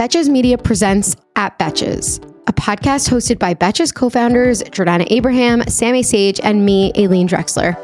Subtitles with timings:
[0.00, 6.02] Betches Media presents At Betches, a podcast hosted by Betches co founders Jordana Abraham, Sammy
[6.02, 7.76] Sage, and me, Aileen Drexler.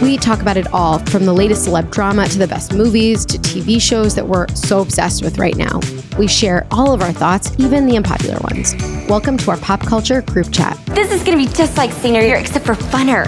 [0.00, 3.36] We talk about it all from the latest celeb drama to the best movies to
[3.36, 5.78] TV shows that we're so obsessed with right now.
[6.18, 8.74] We share all of our thoughts, even the unpopular ones.
[9.06, 10.80] Welcome to our pop culture group chat.
[10.86, 13.26] This is gonna be just like senior year, except for funner.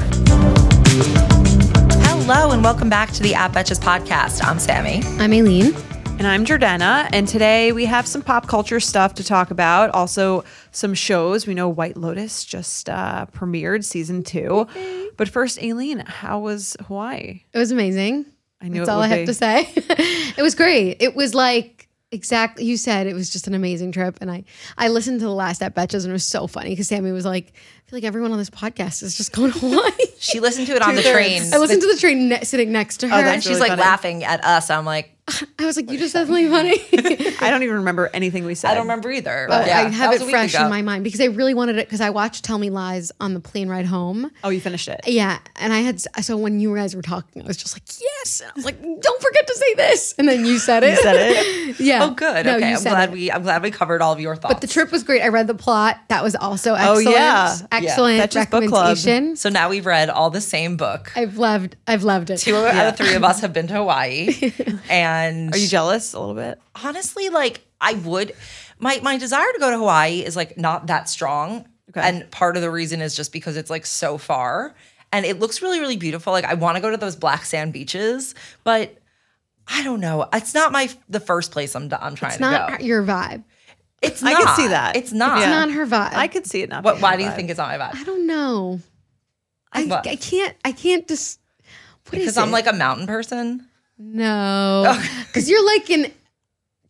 [2.07, 4.43] Hello and welcome back to the At Betches podcast.
[4.43, 5.03] I'm Sammy.
[5.19, 5.77] I'm Aileen.
[6.19, 9.91] And I'm Jordana, and today we have some pop culture stuff to talk about.
[9.91, 11.47] Also, some shows.
[11.47, 14.67] We know White Lotus just uh, premiered season two.
[15.19, 17.43] But first, Aileen, how was Hawaii?
[17.53, 18.25] It was amazing.
[18.63, 19.27] I knew That's it all would I have be.
[19.27, 19.69] to say.
[19.77, 20.97] it was great.
[21.03, 23.07] It was like exactly you said.
[23.07, 24.45] It was just an amazing trip, and I
[24.79, 27.27] I listened to the last at Betches, and it was so funny because Sammy was
[27.27, 30.67] like, "I feel like everyone on this podcast is just going to Hawaii." She listened
[30.69, 31.43] to it on the train.
[31.53, 33.15] I listened to the train ne- sitting next to her.
[33.17, 33.83] and that's she's really like funny.
[33.83, 34.71] laughing at us.
[34.71, 35.13] I'm like,
[35.59, 36.81] I was like, "You just said something funny."
[37.41, 38.71] I don't even remember anything we said.
[38.71, 39.47] I don't remember either.
[39.49, 40.65] But yeah, I have it fresh ago.
[40.65, 43.35] in my mind because I really wanted it because I watched Tell Me Lies on
[43.35, 44.31] the plane ride home.
[44.45, 45.01] Oh, you finished it.
[45.07, 48.41] Yeah, and I had so when you guys were talking, I was just like, "Yes,"
[48.41, 50.91] and I was like, "Don't forget to say this," and then you said it.
[50.91, 51.81] You said it.
[51.81, 52.05] yeah.
[52.05, 52.47] Oh, good.
[52.47, 53.13] No, okay, you I'm said glad it.
[53.13, 53.33] we.
[53.33, 54.55] I'm glad we covered all of your thoughts.
[54.55, 55.23] But the trip was great.
[55.23, 55.99] I read the plot.
[56.09, 57.07] That was also excellent.
[57.09, 57.17] Oh, excellent.
[57.17, 57.57] yeah.
[57.73, 58.27] Excellent Yeah.
[58.27, 59.37] Betches Book Club.
[59.37, 61.11] So now we've read all the same book.
[61.17, 62.39] I've loved I've loved it.
[62.39, 64.53] Two out of three of us have been to Hawaii,
[64.89, 65.16] and
[65.53, 66.61] Are you jealous a little bit?
[66.83, 68.33] honestly, like I would,
[68.79, 72.01] my my desire to go to Hawaii is like not that strong, Okay.
[72.09, 74.75] and part of the reason is just because it's like so far,
[75.13, 76.33] and it looks really really beautiful.
[76.33, 78.97] Like I want to go to those black sand beaches, but
[79.69, 80.27] I don't know.
[80.33, 82.85] It's not my the first place I'm I'm trying It's to not go.
[82.85, 83.45] your vibe.
[84.03, 84.35] It's not.
[84.35, 84.95] I can see that.
[84.97, 85.41] It's not.
[85.41, 85.51] Yeah.
[85.51, 86.13] Not her vibe.
[86.15, 86.85] I could see it not.
[86.85, 86.95] What?
[86.95, 87.37] being Why my do you vibe.
[87.37, 87.95] think it's not my vibe?
[87.97, 88.81] I don't know.
[89.73, 91.41] I, I can't I can't just
[92.07, 92.53] what is Because I'm it?
[92.53, 93.67] like a mountain person.
[93.99, 96.13] No because you're like an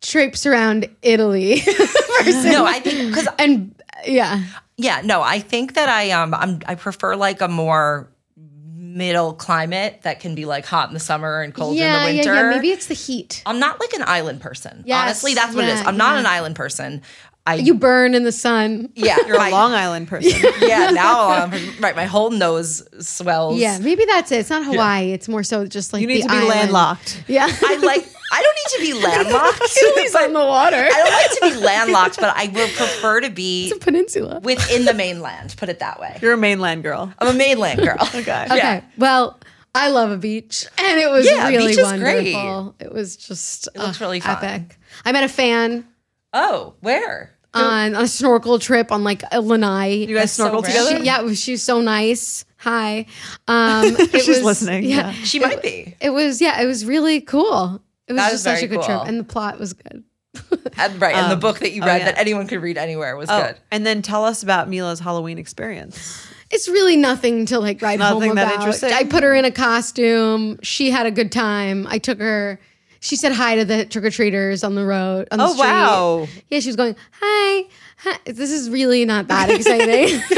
[0.01, 1.61] traipse around Italy
[2.19, 2.51] person.
[2.51, 3.73] No, I think because and
[4.05, 4.43] yeah
[4.77, 9.99] yeah, no, I think that I um I'm I prefer like a more middle climate
[10.03, 12.33] that can be like hot in the summer and cold yeah in the yeah winter.
[12.35, 13.41] yeah maybe it's the heat.
[13.45, 14.83] I'm not like an island person.
[14.85, 15.81] Yes, Honestly, that's what it is.
[15.85, 16.19] I'm not yeah.
[16.21, 17.01] an island person.
[17.47, 18.89] I You burn in the sun.
[18.95, 20.31] yeah, You're my- a Long Island person.
[20.61, 20.89] yeah.
[20.91, 21.95] Now I'm right.
[21.95, 23.57] My whole nose swells.
[23.59, 24.39] Yeah, maybe that's it.
[24.41, 25.11] It's not Hawaii.
[25.13, 26.49] It's more so just like You need the to be island.
[26.49, 27.23] landlocked.
[27.27, 28.05] Yeah, I like.
[28.29, 29.61] I don't need to be landlocked.
[29.81, 30.75] Italy's on the water.
[30.75, 31.13] I don't
[31.49, 34.41] like to be landlocked, but I would prefer to be It's a peninsula.
[34.43, 35.55] within the mainland.
[35.57, 36.19] Put it that way.
[36.21, 37.13] You're a mainland girl.
[37.19, 37.97] I'm a mainland girl.
[38.01, 38.19] Okay.
[38.19, 38.57] Okay.
[38.57, 38.81] Yeah.
[38.97, 39.39] Well,
[39.73, 42.75] I love a beach, and it was Yeah, really beach is wonderful.
[42.79, 44.43] It was just it looks really fun.
[44.43, 44.77] epic.
[45.05, 45.85] I met a fan
[46.33, 47.31] Oh, where?
[47.57, 50.05] On a snorkel trip on like a lanai.
[50.05, 50.83] You guys so snorkeled random.
[50.85, 50.97] together.
[50.99, 52.45] She- yeah, it was, she was so nice.
[52.57, 53.05] Hi.
[53.47, 55.11] Um, it She's was, listening, yeah.
[55.11, 55.95] She might be.
[56.01, 56.61] It was yeah.
[56.61, 57.81] It was really cool.
[58.07, 60.03] It was That just such a very good trip, and the plot was good.
[60.79, 62.05] And, right, and the book that you read yeah.
[62.11, 63.57] that anyone could read anywhere was Oh, good.
[63.71, 66.27] and then tell us about Mila's Halloween experience.
[66.51, 68.59] It's really nothing to like write home Nothing that about.
[68.59, 68.93] interesting?
[68.93, 70.59] I put her in a costume.
[70.61, 71.87] She had a good time.
[71.89, 72.59] I took her.
[72.99, 75.27] She said hi to the trick or treaters on the road.
[75.31, 75.59] On the Oh, street.
[75.67, 76.27] wow.
[76.49, 77.67] Yeah, she was going hi.
[77.97, 78.17] hi.
[78.25, 80.21] This is really not that exciting.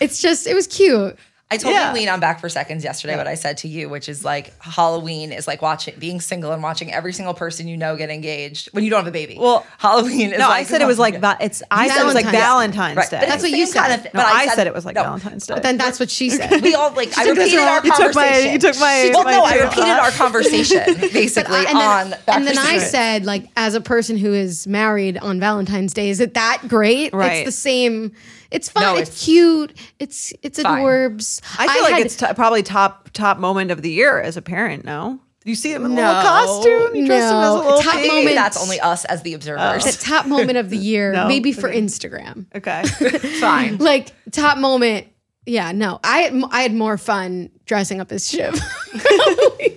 [0.00, 1.16] it's just it was cute.
[1.50, 1.90] I told Yeah.
[1.90, 5.30] Aileen on Back for Seconds yesterday what I said to you, which is like Halloween
[5.30, 8.82] is like watching, being single and watching every single person you know get engaged when
[8.82, 9.36] you don't have a baby.
[9.38, 11.62] Well, Halloween is No, like I said it was like va- it's.
[11.70, 12.74] I said it was like Valentine's.
[12.74, 13.18] Valentine's Right, Day.
[13.20, 14.06] but That's what you same kind said.
[14.08, 15.02] of no, but I, said, it was like no.
[15.02, 15.54] Valentine's Day.
[15.54, 16.62] But then that's what she said.
[16.62, 17.68] We all like I repeated wrong.
[17.68, 18.52] our You took my- conversation.
[18.52, 20.00] you took my- Well, my no, I repeated thought.
[20.00, 22.10] our conversation basically I- and on.
[22.10, 25.92] then, Back and then I said, like, as a person who is married on Valentine's
[25.92, 27.12] Day, is it that great?
[27.12, 27.46] Right.
[27.46, 28.12] It's the same.
[28.50, 28.82] It's fun.
[28.82, 29.72] No, it's, it's- cute.
[29.98, 30.82] It's it's fine.
[30.82, 31.40] adorbs.
[31.58, 34.42] I feel like had- it's t- probably top top moment of the year as a
[34.42, 34.84] parent.
[34.84, 36.94] No, you see him in a little costume.
[36.96, 37.54] You dress him as a no.
[37.56, 38.10] little Top pig.
[38.12, 39.84] moment- that's only us as the observers.
[39.84, 41.26] the top moment of the year, No?
[41.28, 42.46] maybe for Instagram.
[42.54, 42.82] Okay.
[43.40, 43.78] Fine.
[43.78, 45.08] Like top moment.
[45.46, 48.58] Yeah, no, I had, I had more fun dressing up as Shiv.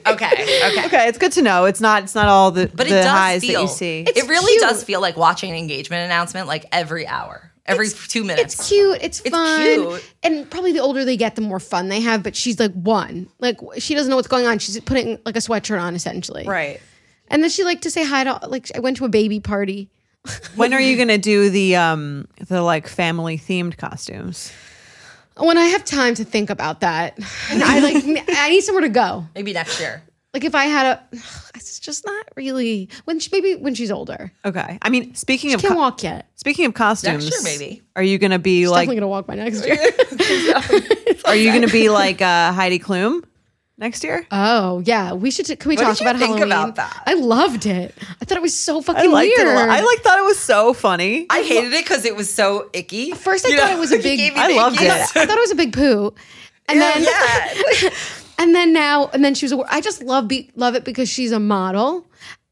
[0.07, 0.25] Okay.
[0.31, 0.85] Okay.
[0.85, 1.66] okay, it's good to know.
[1.66, 2.03] It's not.
[2.03, 3.56] It's not all the But the it does highs feel.
[3.56, 4.06] that you see.
[4.07, 4.62] It really cute.
[4.62, 8.56] does feel like watching an engagement announcement like every hour, every two minutes.
[8.56, 8.98] It's cute.
[9.02, 9.62] It's, It's fun.
[9.62, 10.14] cute.
[10.24, 12.24] And probably the older they get, the more fun they have.
[12.24, 13.28] But she's like one.
[13.40, 14.60] Like she doesn't know what's going on.
[14.60, 16.46] She's putting like a sweatshirt on essentially.
[16.48, 16.80] right.
[17.30, 19.90] And then she like to say hi to like I went to a baby party.
[20.56, 24.52] When are you gonna do the um the like family themed costumes?
[25.38, 27.18] When I have time to think about that,
[27.52, 29.25] I like I need somewhere to go.
[29.36, 30.02] Maybe next year.
[30.38, 31.04] Like if I had a,
[31.56, 34.31] it's just not really when she maybe when she's older.
[34.45, 34.78] Okay.
[34.84, 36.28] I mean, speaking of Can't co- walk yet.
[36.36, 37.81] speaking of costumes, Next year, maybe.
[37.95, 38.81] Are you gonna be She's like?
[38.88, 39.78] definitely gonna walk by next year.
[41.25, 43.24] Are you gonna be like uh, Heidi Klum?
[43.80, 44.25] next year?
[44.31, 45.48] Oh yeah, we should.
[45.60, 46.51] Can we What talk did you about think Halloween?
[46.51, 47.04] about that?
[47.07, 47.95] I loved it.
[48.22, 49.48] I thought it was so fucking I liked weird.
[49.48, 49.69] it a lot.
[49.69, 51.25] I like thought it was so funny.
[51.31, 53.12] I hated it because it was so icky.
[53.12, 53.78] At first, I You thought know?
[53.78, 54.18] it was a big.
[54.19, 55.16] gave me I the loved ickies.
[55.16, 55.18] it.
[55.18, 56.13] I thought it was a big poo.
[56.69, 57.04] And Yeah, then
[57.83, 57.90] yeah.
[58.38, 61.10] And then now and then she was a, I just love be, love it because
[61.10, 62.06] she's a model.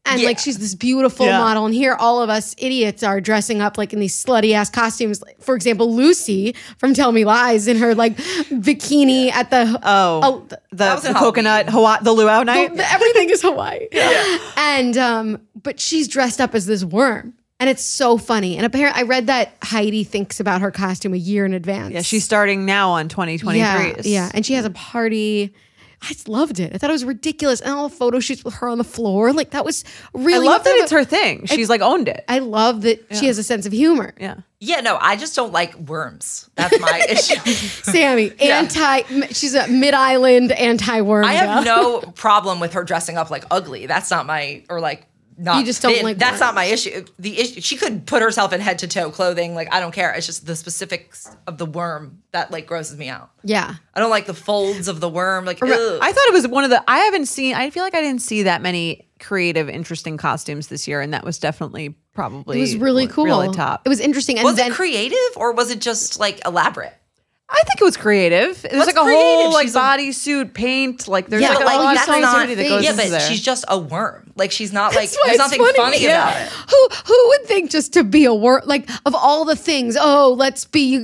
[0.08, 1.38] And like she's this beautiful Yeah.
[1.40, 4.70] model, and here all of us idiots are dressing up like in these slutty ass
[4.70, 5.20] costumes.
[5.40, 10.60] For example, Lucy from Tell Me Lies in her like bikini at the Oh, th-
[10.70, 12.76] the, the coconut Hawaii, the luau night.
[12.76, 13.88] the- everything is Hawaii.
[14.56, 17.34] And um, but she's dressed up as this worm.
[17.58, 18.56] And it's so funny.
[18.58, 21.94] And apparently I read that Heidi thinks about her costume a year in advance.
[21.94, 23.58] yeah, she's starting now on 2023.
[23.58, 24.30] yeah, yeah.
[24.34, 25.54] And she has a party.
[26.02, 26.74] I just loved it.
[26.74, 27.60] I thought it was ridiculous.
[27.60, 29.32] And all the photo shoots with her on the floor.
[29.32, 29.82] Like that was
[30.12, 31.46] really I love that it's her thing.
[31.46, 32.24] She's like owned it.
[32.28, 34.14] I love that she has a sense of humor.
[34.18, 34.36] yeah.
[34.58, 36.48] Yeah, no, I just don't like worms.
[36.54, 37.38] That's my issue.
[37.50, 41.26] Sammy, anti she's a mid-island anti-worm.
[41.26, 43.84] I have no problem with her dressing up like ugly.
[43.86, 45.06] That's not my or like
[45.38, 45.58] not.
[45.58, 46.04] You just don't thin.
[46.04, 46.40] like That's worms.
[46.40, 47.04] not my issue.
[47.18, 49.54] The issue she could put herself in head to toe clothing.
[49.54, 50.12] Like I don't care.
[50.12, 53.30] It's just the specifics of the worm that like grosses me out.
[53.44, 53.74] Yeah.
[53.94, 55.44] I don't like the folds of the worm.
[55.44, 55.98] Like ugh.
[56.02, 56.82] I thought it was one of the.
[56.88, 57.54] I haven't seen.
[57.54, 61.24] I feel like I didn't see that many creative, interesting costumes this year, and that
[61.24, 63.24] was definitely probably It was really cool.
[63.24, 63.82] really top.
[63.84, 64.38] It was interesting.
[64.38, 66.94] And was then it creative or was it just like elaborate?
[67.58, 68.64] I think it was creative.
[68.64, 69.22] It was What's like a creative?
[69.44, 71.08] whole like She's a- bodysuit paint.
[71.08, 72.68] Like there's Yeah, like but, a like, lot you of saw her creativity that face.
[72.70, 73.20] goes Yeah, into but there.
[73.20, 74.32] she's just a worm.
[74.36, 76.28] Like she's not like That's why there's it's nothing funny, Yeah.
[76.30, 76.52] about it.
[76.70, 79.96] Who who would think just to be a worm like of all the things?
[79.98, 80.98] Oh, let's be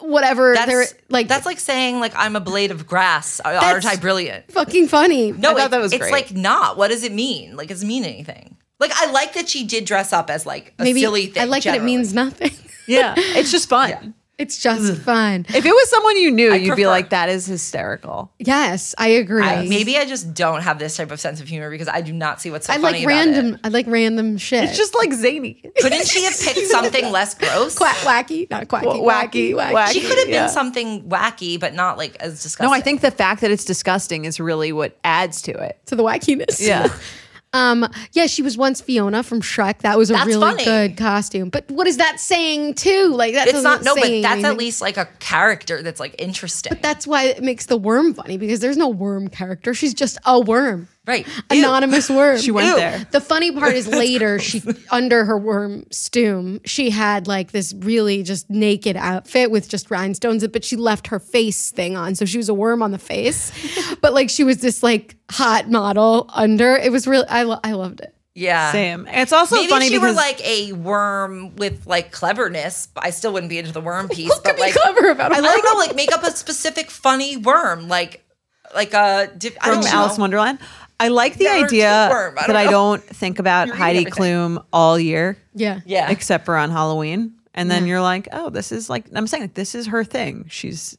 [0.00, 0.54] whatever.
[0.54, 3.40] they're That's like that's like saying like I'm a blade of grass.
[3.44, 4.50] Aren't That's- I brilliant?
[4.50, 5.32] fucking funny.
[5.32, 6.12] No, thought it- that was it's great.
[6.12, 6.76] like not.
[6.78, 7.56] What does it mean?
[7.56, 8.56] Like, does it mean anything?
[8.80, 11.42] Like, I like that she did dress up as like a Maybe silly thing.
[11.42, 11.96] I like that it generally.
[11.96, 12.52] means nothing.
[12.86, 14.14] yeah, it's just fun.
[14.38, 15.46] It's just fun.
[15.48, 18.94] If it was someone you knew, I you'd be prefer- like, "That is hysterical." Yes,
[18.96, 19.42] I agree.
[19.42, 22.12] I- maybe I just don't have this type of sense of humor because I do
[22.12, 23.54] not see what's so I funny like about random.
[23.54, 23.60] it.
[23.64, 24.62] I like random shit.
[24.64, 25.60] It's just like zany.
[25.80, 27.76] Couldn't she have picked something less gross?
[27.76, 29.72] quack wacky, not quacky, wacky, Wacky, wacky.
[29.74, 29.92] wacky.
[29.92, 32.70] She could have been something wacky, but not like as disgusting.
[32.70, 35.78] No, I think the fact that it's disgusting is really what adds to it.
[35.86, 36.60] to the wackiness.
[36.64, 36.88] Yeah.
[37.52, 37.86] Um.
[38.12, 39.78] Yeah, she was once Fiona from Shrek.
[39.78, 40.64] That was a That's really funny.
[40.64, 41.48] good costume.
[41.48, 43.08] But what is that saying too?
[43.14, 43.84] Like that's it's doesn't.
[43.84, 44.44] No, but that's anything.
[44.44, 46.70] at least like a character that's like interesting.
[46.70, 49.72] But that's why it makes the worm funny because there's no worm character.
[49.74, 50.88] She's just a worm.
[51.08, 51.26] Right.
[51.26, 51.58] Ew.
[51.64, 52.38] Anonymous worm.
[52.38, 52.76] She went Ew.
[52.76, 53.06] there.
[53.10, 58.22] The funny part is later she under her worm stoom, she had like this really
[58.22, 62.14] just naked outfit with just rhinestones, but she left her face thing on.
[62.14, 63.50] So she was a worm on the face.
[64.00, 66.76] but like she was this like hot model under.
[66.76, 68.14] It was really I lo- I loved it.
[68.34, 68.70] Yeah.
[68.70, 69.08] Same.
[69.08, 72.86] It's also Maybe funny she because were like a worm with like cleverness.
[72.96, 74.28] I still wouldn't be into the worm piece.
[74.28, 76.30] What could but be like, clever about I a don't know, like make up a
[76.30, 78.24] specific funny worm, like
[78.76, 80.22] like uh, a diff- I from don't Alice in know.
[80.22, 80.58] Wonderland.
[81.00, 84.04] I like the Yeah, idea Worm, I don't that I don't think about You're Heidi.
[84.06, 85.80] Klum all year, Yeah.
[85.86, 87.34] Yeah, except for on Halloween.
[87.54, 90.46] And then you're like, oh, this is like I'm saying, like, this is her thing.
[90.48, 90.96] She's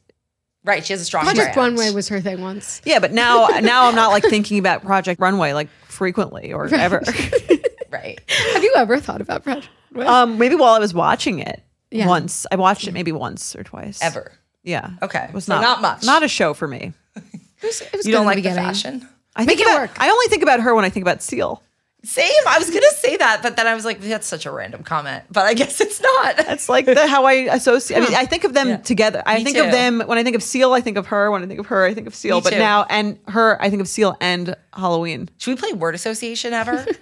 [0.64, 0.84] right.
[0.84, 1.78] She has a strong Project brand.
[1.78, 2.82] Runway was her thing once.
[2.84, 7.02] yeah, but now now I'm not like thinking about Project Runway like frequently or ever.
[7.90, 8.20] right.
[8.52, 10.06] Have you ever thought about Project Runway?
[10.06, 12.06] um, maybe while I was watching it Yeah.
[12.06, 14.32] once, I watched it maybe once or twice Ever.
[14.62, 14.90] Yeah.
[15.02, 15.24] Okay.
[15.28, 16.04] It was So not not much.
[16.04, 16.92] Not a show for me.
[17.16, 17.22] it
[17.62, 18.64] was, it was You good don't in like the beginning.
[18.64, 19.08] fashion.
[19.36, 19.90] I think it about, work.
[19.98, 21.62] I only think about her when I think about Seal.
[22.02, 22.32] Same.
[22.48, 25.22] I was gonna say that, but then I was like, that's such a random comment.
[25.30, 26.36] But I guess it's not.
[26.38, 27.98] That's like the, how I associate.
[27.98, 28.76] I mean, I think of them Yeah.
[28.78, 29.22] together.
[29.26, 29.64] I Me think too.
[29.64, 30.72] of them when I think of Seal.
[30.72, 31.30] I think of her.
[31.30, 32.36] When I think of her, I think of Seal.
[32.36, 32.58] Me but too.
[32.58, 35.28] now and her, I think of Seal and Halloween.
[35.36, 36.86] Should we play word association ever?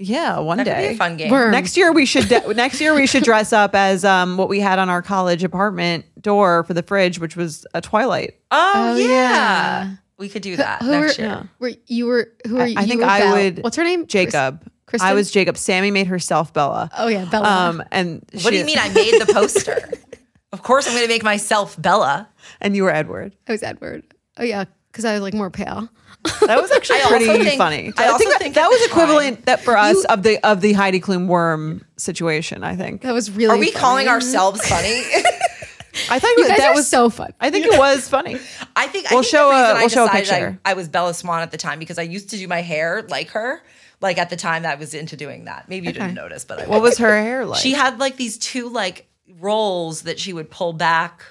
[0.00, 0.94] Yeah, one That could be day.
[0.94, 1.30] a fun game.
[1.32, 1.50] Worm.
[1.50, 4.60] Next year we should de- next year we should dress up as um what we
[4.60, 8.38] had on our college apartment door for the fridge, which was a Twilight.
[8.52, 9.06] Oh, Oh, yeah.
[9.08, 9.90] yeah.
[10.18, 11.48] We could do that Who next were, year.
[11.60, 12.78] were you were who were I, you?
[12.78, 13.34] I think were I Belle.
[13.36, 13.62] would.
[13.62, 14.06] What's her name?
[14.06, 14.68] Jacob.
[14.86, 15.56] Chris- I was Jacob.
[15.56, 16.90] Sammy made herself Bella.
[16.98, 17.48] Oh yeah, Bella.
[17.68, 19.78] Um, and What she- do you mean I made the poster?
[20.52, 22.28] of course I'm gonna make myself Bella.
[22.60, 23.36] And you were Edward.
[23.46, 24.02] I was Edward.
[24.38, 25.88] Oh yeah, because I was like more pale.
[26.40, 27.92] That was actually I pretty think- funny.
[27.96, 30.62] I also that, think that at was equivalent time- that for us of the of
[30.62, 32.64] the Heidi Klum worm situation.
[32.64, 33.02] I think.
[33.02, 33.54] That was really.
[33.54, 33.80] Are we funny.
[33.80, 35.02] calling ourselves funny?
[36.10, 37.32] I thought You guys that are was so fun.
[37.40, 38.38] I think it was funny.
[38.76, 40.58] I think We'll I think show the a we'll show a picture.
[40.64, 43.02] I, I was Bella Swan at the time because I used to do my hair
[43.08, 43.62] like her.
[44.00, 45.68] Like at the time that I was into doing that.
[45.68, 47.60] Maybe you didn't notice, but I What was her hair like?
[47.60, 49.08] She had like these two like
[49.40, 51.24] rolls that she would pull back.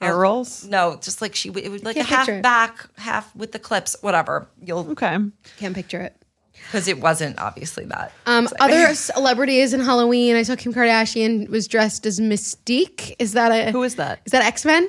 [0.00, 0.66] hair oh, rolls.
[0.66, 3.60] No, just like she would, it would like a half picture back, half with the
[3.60, 4.48] clips, whatever.
[4.60, 5.16] You'll Okay.
[5.58, 6.16] Can't picture it.
[6.66, 8.12] Because it wasn't obviously that.
[8.26, 10.36] Um, other celebrities in Halloween.
[10.36, 13.14] I saw Kim Kardashian was dressed as Mystique.
[13.18, 14.20] Is that a Who is that?
[14.24, 14.88] Is that X Men?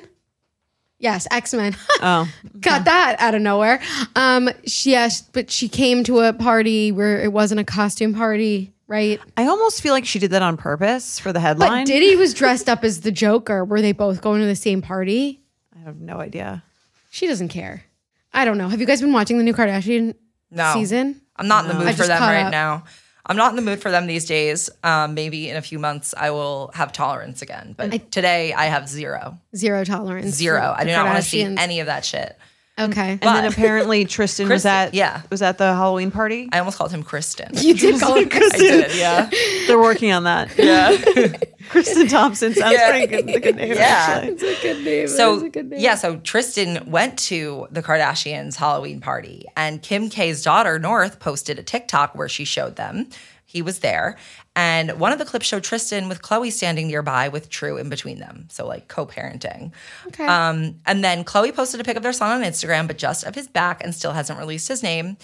[0.98, 1.76] Yes, X Men.
[2.00, 2.28] Oh,
[2.60, 3.80] Got that out of nowhere.
[4.14, 8.72] Um, she, yes, but she came to a party where it wasn't a costume party,
[8.86, 9.20] right?
[9.36, 11.84] I almost feel like she did that on purpose for the But headline.
[11.86, 13.64] Diddy was dressed up as the Joker.
[13.64, 15.42] Were they both going to the same party?
[15.74, 16.62] I have no idea.
[17.10, 17.84] She doesn't care.
[18.32, 18.68] I don't know.
[18.68, 20.14] Have you guys been watching the new Kardashian
[20.50, 20.72] No.
[20.74, 21.20] season?
[21.38, 22.52] I'm not in the I mood for them right up.
[22.52, 22.84] now.
[23.28, 24.70] I'm not in the mood for them these days.
[24.84, 27.74] Um, maybe in a few months I will have tolerance again.
[27.76, 29.38] But today I have zero.
[29.54, 30.34] Zero tolerance.
[30.34, 30.74] Zero.
[30.76, 32.38] I do not want to see any of that shit.
[32.78, 33.12] Okay.
[33.12, 35.22] And then apparently Tristan was at yeah.
[35.30, 36.48] was at the Halloween party.
[36.52, 37.48] I almost called him Kristen.
[37.54, 39.30] you did call it I did, yeah.
[39.66, 40.56] They're working on that.
[40.58, 40.90] Yeah.
[41.68, 42.90] Kristen Thompson sounds Yeah.
[42.90, 43.28] pretty good.
[43.28, 43.82] It's a good name, Yeah.
[43.84, 44.32] actually.
[44.32, 45.08] It's a good name.
[45.08, 45.80] So a good name.
[45.80, 51.58] yeah, so Tristan went to the Kardashians' Halloween party, and Kim K's daughter North posted
[51.58, 53.08] a TikTok where she showed them.
[53.48, 54.16] He was there,
[54.56, 58.18] and one of the clips showed Tristan with Khloé standing nearby with True in between
[58.18, 59.70] them, so like co-parenting.
[60.08, 60.26] Okay.
[60.26, 63.34] Um, and then Khloé posted a pic of their son on Instagram, but just of
[63.36, 65.16] his back, and still hasn't released his name.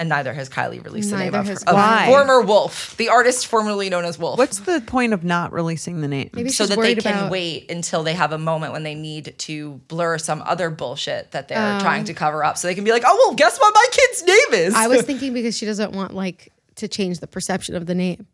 [0.00, 3.48] And neither has Kylie released the name Neither of, her, of former Wolf, the artist
[3.48, 4.38] formerly known as Wolf.
[4.38, 6.30] What's the point of not releasing the name?
[6.32, 7.30] Maybe so she's that they can about.
[7.32, 11.48] wait until they have a moment when they need to blur some other bullshit that
[11.48, 11.80] they're Oh.
[11.80, 14.22] trying to cover up so they can be like oh well guess what my kid's
[14.22, 17.86] name is I was thinking because she doesn't want like to change the perception of
[17.86, 18.28] the name.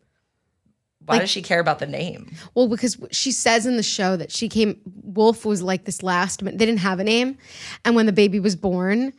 [1.06, 4.30] why does she care about the name Well, because she says in the show that
[4.30, 7.38] she came, Wolf was like this last, they didn't have a name.
[7.86, 9.14] And when the baby was born,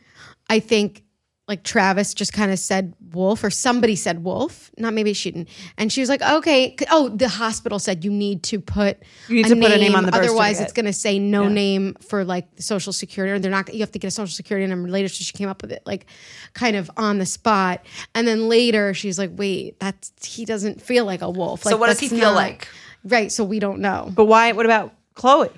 [0.48, 1.02] I think
[1.48, 5.48] like Travis just kind of said Wolf or somebody said Wolf, not maybe she didn't.
[5.78, 6.74] And she was like, okay.
[6.90, 8.98] Oh, the hospital said you need to put
[9.28, 11.48] You need to put a name on the birth Otherwise, it's going to say no
[11.48, 14.34] name for like the social security, or they're not, you have to get a social
[14.34, 15.06] security number later.
[15.08, 16.06] So she came up with it like
[16.52, 17.86] kind of on the spot.
[18.14, 21.62] And then later she's like, wait, that's, he doesn't feel like a wolf.
[21.62, 22.68] So Like, what does he feel not- like?
[23.04, 23.30] Right.
[23.30, 24.10] So we don't know.
[24.12, 24.50] But why?
[24.50, 25.52] What about Khloé?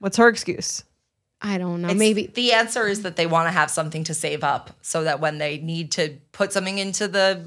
[0.00, 0.84] What's her excuse?
[1.42, 1.88] I don't know.
[1.88, 5.04] It's- Maybe the answer is that they want to have something to save up so
[5.04, 7.44] that when they need to put something into the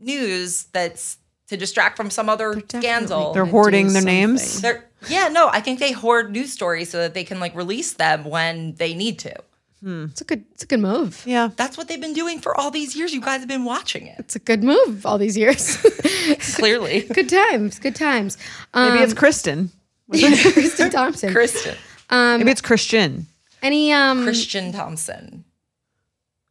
[0.00, 1.18] news that's
[1.48, 4.60] to distract from some other scandal They're hoarding their names.
[4.60, 7.94] they're yeah no i think they hoard news stories so that they can like release
[7.94, 9.34] them when they need to
[9.80, 10.44] it's a good.
[10.54, 11.22] It's a good move.
[11.24, 11.50] Yeah.
[11.54, 14.16] that's what they've been doing for all these years you guys have been watching it
[14.18, 15.06] It's a good move.
[15.06, 15.76] All these years.
[16.56, 17.78] clearly good times.
[17.78, 18.36] Good times.
[18.74, 19.70] Um, Maybe it's Kristen.
[20.10, 21.32] Kristen Thompson.
[21.32, 21.76] Kristen.
[22.10, 23.26] Maybe it's Christian.
[23.62, 24.22] Any um?
[24.24, 25.44] Christian Thompson.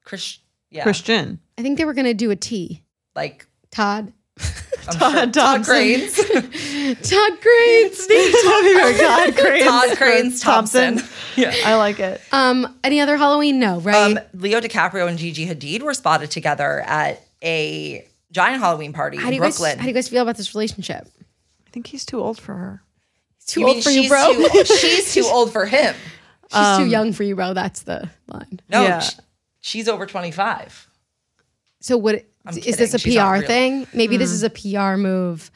[0.04, 1.40] Chris, yeah, Christian.
[1.58, 2.84] I think they were gonna do a T.
[3.16, 4.14] like Todd.
[4.90, 5.74] I'm Todd sure, Todd Thompson.
[5.74, 6.16] Cranes,
[7.10, 8.08] Todd Graves.
[8.08, 9.66] God, Cranes.
[9.66, 11.02] Todd Cranes Thompson.
[11.36, 11.54] Yeah.
[11.66, 12.22] I like it.
[12.32, 12.78] um.
[12.84, 13.60] Any other Halloween?
[13.60, 13.80] No.
[13.80, 13.96] Right.
[13.96, 19.24] Um, Leo DiCaprio and Gigi Hadid were spotted together at a giant Halloween party how
[19.24, 19.58] do in you guys?
[19.58, 19.78] Brooklyn.
[19.80, 21.08] How do you guys feel about this relationship?
[21.66, 22.82] I think he's too old for her.
[23.48, 24.34] Too You old for you, bro.
[24.34, 25.96] Too, she's too old for him.
[26.54, 27.54] She's too young for you, bro.
[27.54, 28.60] That's the line.
[28.70, 29.00] No, Yeah.
[29.00, 29.16] sh-
[29.62, 30.88] she's over 25.
[31.82, 33.00] So what I'm is this a.
[33.00, 33.88] She's PR thing?
[33.94, 34.20] Maybe Hmm.
[34.20, 35.50] this is a PR move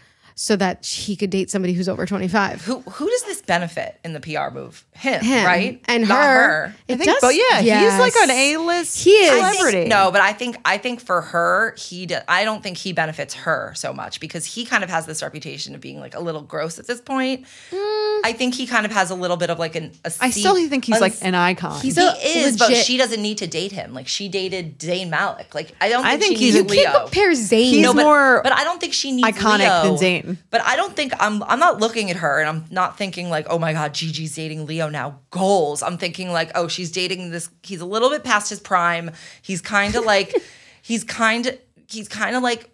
[0.43, 2.63] so that he could date somebody who's over 25.
[2.65, 4.83] Who who does this benefit in the PR move?
[4.93, 5.45] Him, Him.
[5.45, 5.79] right?
[5.85, 6.75] And Not her.
[6.87, 7.21] It I think, does.
[7.21, 8.23] but yeah, he's like yes.
[8.23, 9.31] an A-list He is.
[9.31, 9.87] I think- celebrity.
[9.89, 12.07] no, but I think I think for her, he.
[12.27, 15.75] I don't think he benefits her so much because he kind of has this reputation
[15.75, 17.45] of being like a little gross at this point.
[17.69, 18.19] Mm.
[18.23, 19.91] I think he kind of has a little bit of like an.
[20.05, 21.79] A I still think he's uns- like an icon.
[21.81, 22.13] He's He a
[22.47, 23.93] is, but she doesn't need to date him.
[23.93, 25.53] Like she dated Zayn Malik.
[25.53, 26.03] Like I don't.
[26.03, 26.91] I Think, think she he's needs a- You Leo.
[26.91, 27.63] can't compare Zayn.
[27.69, 29.97] He's No, but, more but I don't think she needs iconic Leo.
[29.97, 30.30] than Zayn.
[30.49, 31.43] But I don't think I'm.
[31.43, 34.65] I'm not looking at her and I'm not thinking like, oh my god, Gigi's dating
[34.65, 35.19] Leo now.
[35.29, 35.81] Goals.
[35.83, 37.49] I'm thinking like, oh, she's dating this.
[37.63, 39.11] He's a little bit past his prime.
[39.41, 40.33] He's kind of like,
[40.81, 41.57] he's kind of,
[41.87, 42.69] he's kind of like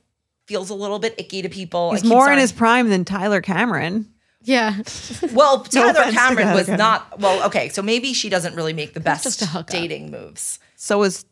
[0.46, 1.92] feels a little bit icky to people.
[1.92, 4.12] He's keep more in his prime than Tyler Cameron.
[4.44, 4.78] yeah.
[5.34, 6.78] Well, Tyler offense Cameron was Cameron.
[6.78, 7.20] not.
[7.20, 9.68] Well, okay, so maybe she doesn't really make the best just a hookup.
[9.70, 10.60] dating moves.
[10.78, 11.26] So is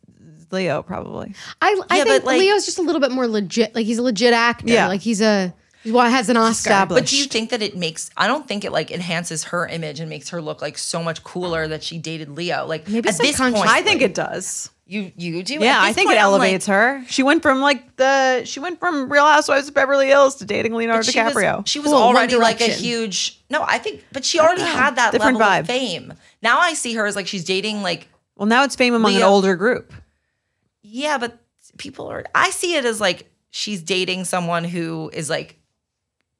[0.52, 1.34] Leo probably.
[1.62, 3.74] I, I Yeah, think but, like- Leo's just a little bit more legit.
[3.74, 4.68] Like he's a legit actor.
[4.68, 4.88] Yeah.
[4.88, 5.54] Like he's a,
[5.86, 6.52] well, has an Oscar.
[6.70, 7.04] Established.
[7.04, 8.10] But do you think that it makes?
[8.18, 11.24] I don't think it like enhances her image and makes her look like so much
[11.24, 12.66] cooler that she dated Leo.
[12.66, 14.70] Like Maybe at this subconscious- point, I think it does.
[14.88, 15.56] you you do.
[15.56, 17.04] Yeah, I think point, it I'm like- elevates her.
[17.08, 20.74] She went from like the she went from Real Housewives of Beverly Hills to dating
[20.74, 21.66] Leonardo she was- DiCaprio.
[21.68, 23.40] She was Cool, already like a huge.
[23.50, 25.60] No, I think, but she already had that Different level vibe.
[25.62, 26.14] of fame.
[26.42, 29.22] Now I see her as like she's dating like well, now it's fame among an
[29.24, 29.94] older group.
[30.82, 31.38] yeah, but
[31.78, 32.26] people are.
[32.36, 35.58] I see it as like she's dating someone who is like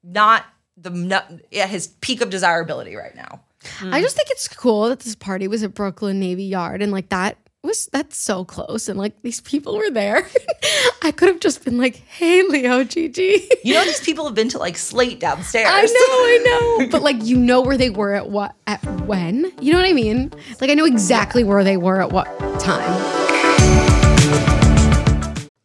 [0.06, 0.46] not
[0.76, 3.40] the not, at his peak of desirability right now.
[3.80, 3.92] Mm.
[3.92, 7.08] I just think it's cool that this party was at Brooklyn Navy Yard and like
[7.08, 7.36] that
[7.66, 10.26] was that's so close, and like these people were there.
[11.02, 14.48] I could have just been like, "Hey, Leo, Gigi." You know, these people have been
[14.50, 15.68] to like Slate downstairs.
[15.68, 19.52] I know, I know, but like you know where they were at what at when.
[19.60, 20.32] You know what I mean?
[20.60, 22.26] Like I know exactly where they were at what
[22.60, 23.25] time.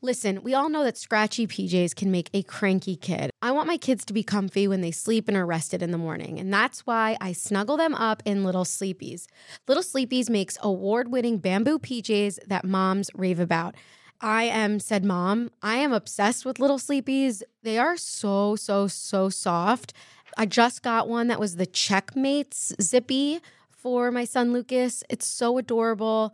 [0.04, 3.30] Listen, we all know that scratchy PJs can make a cranky kid.
[3.44, 5.98] I want my kids to be comfy when they sleep and are rested in the
[6.00, 9.28] morning, and that's why I snuggle them up in Little Sleepies.
[9.68, 13.76] Little Sleepies makes award-winning bamboo PJs that moms rave about.
[14.20, 15.52] I am said mom.
[15.62, 17.44] I am obsessed with Little Sleepies.
[17.62, 19.94] They are so so so soft.
[20.36, 23.40] I just got one that was the Checkmates Zippy
[23.70, 25.04] for my son Lucas.
[25.10, 26.34] It's so adorable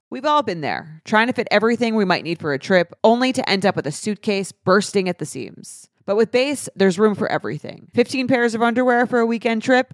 [0.11, 3.31] We've all been there, trying to fit everything we might need for a trip, only
[3.31, 5.87] to end up with a suitcase bursting at the seams.
[6.05, 7.87] But with Béis, there's room for everything.
[7.93, 9.93] 15 pairs of underwear for a weekend trip?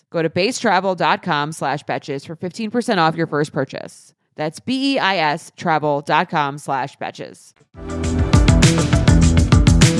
[0.11, 4.13] Go to beistravel.com slash betches for 15% off your first purchase.
[4.35, 7.53] That's B-E-I-S travel.com slash betches.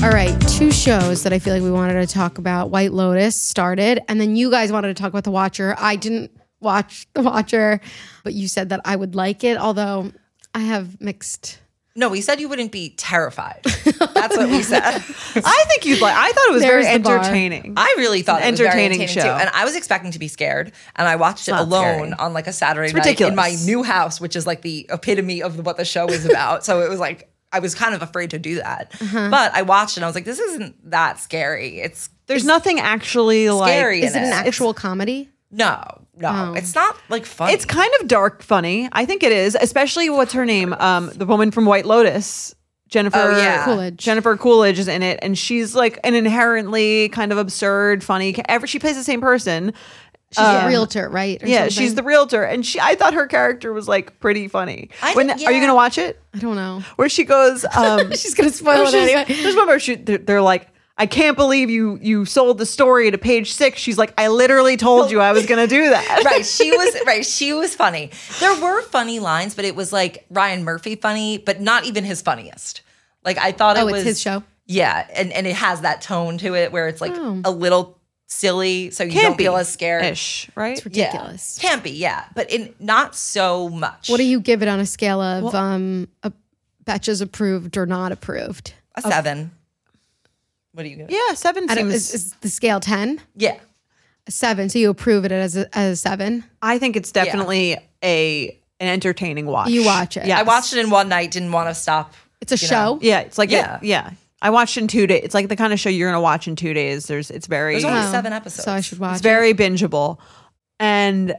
[0.04, 2.72] All right, two shows that I feel like we wanted to talk about.
[2.72, 5.76] White Lotus started, and then you guys wanted to talk about The Watcher.
[5.78, 7.80] I didn't watch The Watcher,
[8.24, 10.12] but you said that I would like it, although
[10.54, 11.60] I have mixed.
[11.94, 13.60] No, we said you wouldn't be terrified.
[13.64, 14.82] That's what we said.
[14.84, 17.74] I think you'd like, I thought it was There's very the entertaining.
[17.76, 19.22] I really thought it was very entertaining entertaining show.
[19.38, 22.14] too, and I was expecting to be scared, and I watched it not alone scary.
[22.20, 25.42] on like a Saturday It's night in my new house, which is like the epitome
[25.44, 26.64] of what the show is about.
[26.64, 29.28] so it was like I was kind of afraid to do that, Uh-huh.
[29.30, 29.98] but I watched it.
[29.98, 31.82] and I was like, this isn't that scary.
[31.82, 34.02] It's There's nothing actually like scary.
[34.04, 34.48] Is it in an it.
[34.48, 35.30] actual comedy?
[35.52, 35.84] no,
[36.18, 37.54] no, it's not like funny.
[37.54, 38.90] It's kind of dark funny.
[38.92, 40.74] I think it is, especially what's her name?
[40.74, 42.54] Um, the woman from White Lotus.
[42.90, 43.64] Jennifer Oh, yeah.
[43.64, 43.96] Coolidge.
[43.98, 48.36] Jennifer Coolidge is in it, and she's like an inherently kind of absurd, funny.
[48.50, 49.74] Ever she plays the same person.
[50.34, 51.42] She's a realtor, right?
[51.44, 52.80] or Yeah, she's the realtor, and she.
[52.80, 54.90] I thought her character was like pretty funny.
[55.02, 56.22] I when think- are you gonna watch it?
[56.34, 56.84] I don't know.
[56.98, 59.26] Where she goes, um, She's gonna spoil it she's- anyway.
[59.44, 63.10] There's one where she, they're, they're like, I can't believe you you sold the story
[63.10, 63.80] to page six.
[63.80, 66.22] She's like, I literally told you I was gonna do that.
[66.26, 66.46] right.
[66.46, 67.26] She was right.
[67.26, 68.12] She was funny.
[68.40, 72.22] There were funny lines, but it was like Ryan Murphy funny, but not even his
[72.22, 72.82] funniest.
[73.26, 74.44] Like I thought it Oh, it's was his show?
[74.68, 77.42] Yeah, and and it has that tone to it where it's like Oh.
[77.46, 80.06] a little silly, so you don't feel as scared.
[80.06, 80.78] ish, right?
[80.78, 81.08] It's Yeah.
[81.08, 81.58] ridiculous.
[81.60, 84.10] Can't be, yeah, but in not so much.
[84.10, 86.32] What do you give it on a scale of um, a
[86.86, 88.74] Betches approved or not approved?
[88.96, 89.52] a seven?
[90.74, 91.10] What do you give?
[91.10, 91.14] it?
[91.14, 92.14] Yeah, seven I don't, seems.
[92.14, 93.20] is, is the scale ten?
[93.36, 93.58] Yeah,
[94.28, 94.70] A seven.
[94.70, 96.44] So you approve it as a, as a seven.
[96.62, 99.70] I think it's definitely a an entertaining watch.
[99.70, 100.26] You watch it.
[100.26, 101.32] Yeah, I watched it in one night.
[101.32, 102.14] Didn't want to stop.
[102.40, 102.96] It's a you show.
[102.96, 103.00] know.
[103.02, 103.80] Yeah, it's like Yeah.
[103.82, 104.12] yeah, yeah.
[104.42, 105.22] I watched in two days.
[105.24, 107.06] It's like the kind of show you're gonna watch in two days.
[107.06, 108.64] There's it's very There's only Oh, seven episodes.
[108.64, 109.14] So I should watch.
[109.14, 110.18] it's very bingeable,
[110.80, 111.36] and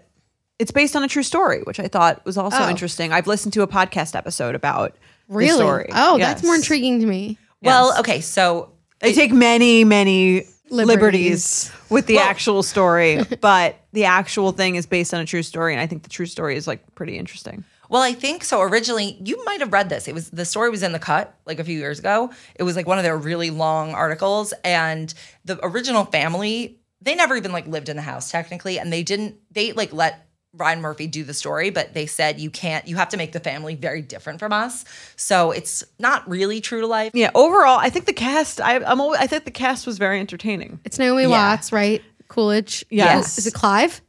[0.58, 2.68] it's based on a true story, which I thought was also Oh.
[2.68, 3.12] interesting.
[3.12, 4.94] I've listened to a podcast episode about it.
[5.28, 5.54] the really.
[5.56, 5.88] story.
[5.92, 6.46] Oh, that's Yes.
[6.46, 7.38] more intriguing to me.
[7.62, 8.00] Well, Yes.
[8.00, 8.71] okay, so
[9.02, 14.86] They take many, many liberties, with the Well- actual story, but the actual thing is
[14.86, 17.64] based on a true story, and I think the true story is like pretty interesting.
[17.90, 18.62] Well, I think so.
[18.62, 20.08] Originally, you might have read this.
[20.08, 22.30] It was the story was in the cut like a few years ago.
[22.54, 25.12] It was like one of their really long articles, and
[25.44, 29.34] the original family they never even like lived in the house technically, and they didn't.
[29.50, 32.86] They like let Ryan Murphy do the story, but they said you can't.
[32.86, 34.84] You have to make the family very different from us.
[35.16, 37.12] So it's not really true to life.
[37.14, 38.60] Yeah, overall, I think the cast.
[38.60, 39.00] I, I'm.
[39.00, 40.78] Always, I think the cast was very entertaining.
[40.84, 41.28] It's Naomi Yeah.
[41.28, 42.02] Watts, right?
[42.28, 42.84] Coolidge.
[42.90, 43.38] Yes.
[43.38, 44.00] Is it Clive?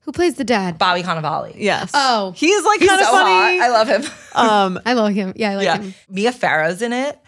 [0.00, 0.78] Who plays the dad?
[0.78, 1.52] Bobby Cannavale.
[1.56, 1.90] Yes.
[1.92, 2.32] Oh.
[2.36, 3.58] He is like He's kind of so funny.
[3.58, 3.64] hot.
[3.64, 4.02] I love him.
[4.34, 5.32] um, I love him.
[5.34, 5.78] Yeah, I like yeah.
[5.78, 5.94] him.
[6.08, 7.18] Mia Farrow's in it.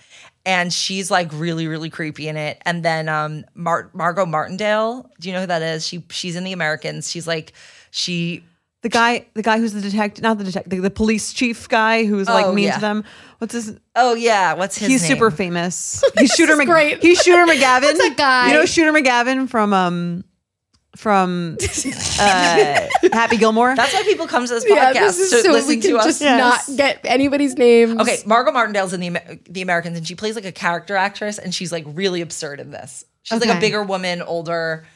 [0.46, 2.62] And she's like really, really creepy in it.
[2.64, 5.84] And then um Mar- Margot Martindale, do you know who that is?
[5.86, 7.10] She she's in the Americans.
[7.10, 7.52] She's like
[7.90, 8.44] she
[8.82, 12.04] the guy, the guy who's the detective, not the detective, the, the police chief guy
[12.04, 12.74] who's like Oh, mean yeah.
[12.76, 13.04] to them.
[13.38, 13.76] What's his?
[13.96, 15.10] Oh yeah, what's his he's name?
[15.16, 16.02] super famous.
[16.18, 16.52] He's Shooter.
[16.52, 17.02] is Mc, great.
[17.02, 17.82] He's Shooter McGavin.
[17.82, 18.48] What's that guy?
[18.48, 20.24] You know Shooter McGavin from um
[20.96, 21.56] from
[22.20, 23.74] uh, Happy Gilmore.
[23.76, 25.90] That's why people come to this Yeah, podcast this is to so listen we can
[25.90, 26.04] to us.
[26.06, 26.68] just Yes.
[26.68, 28.00] not get anybody's names.
[28.00, 31.54] Okay, Margot Martindale's in the the Americans, and she plays like a character actress, and
[31.54, 33.04] she's like really absurd in this.
[33.22, 34.86] She's like a bigger woman, older.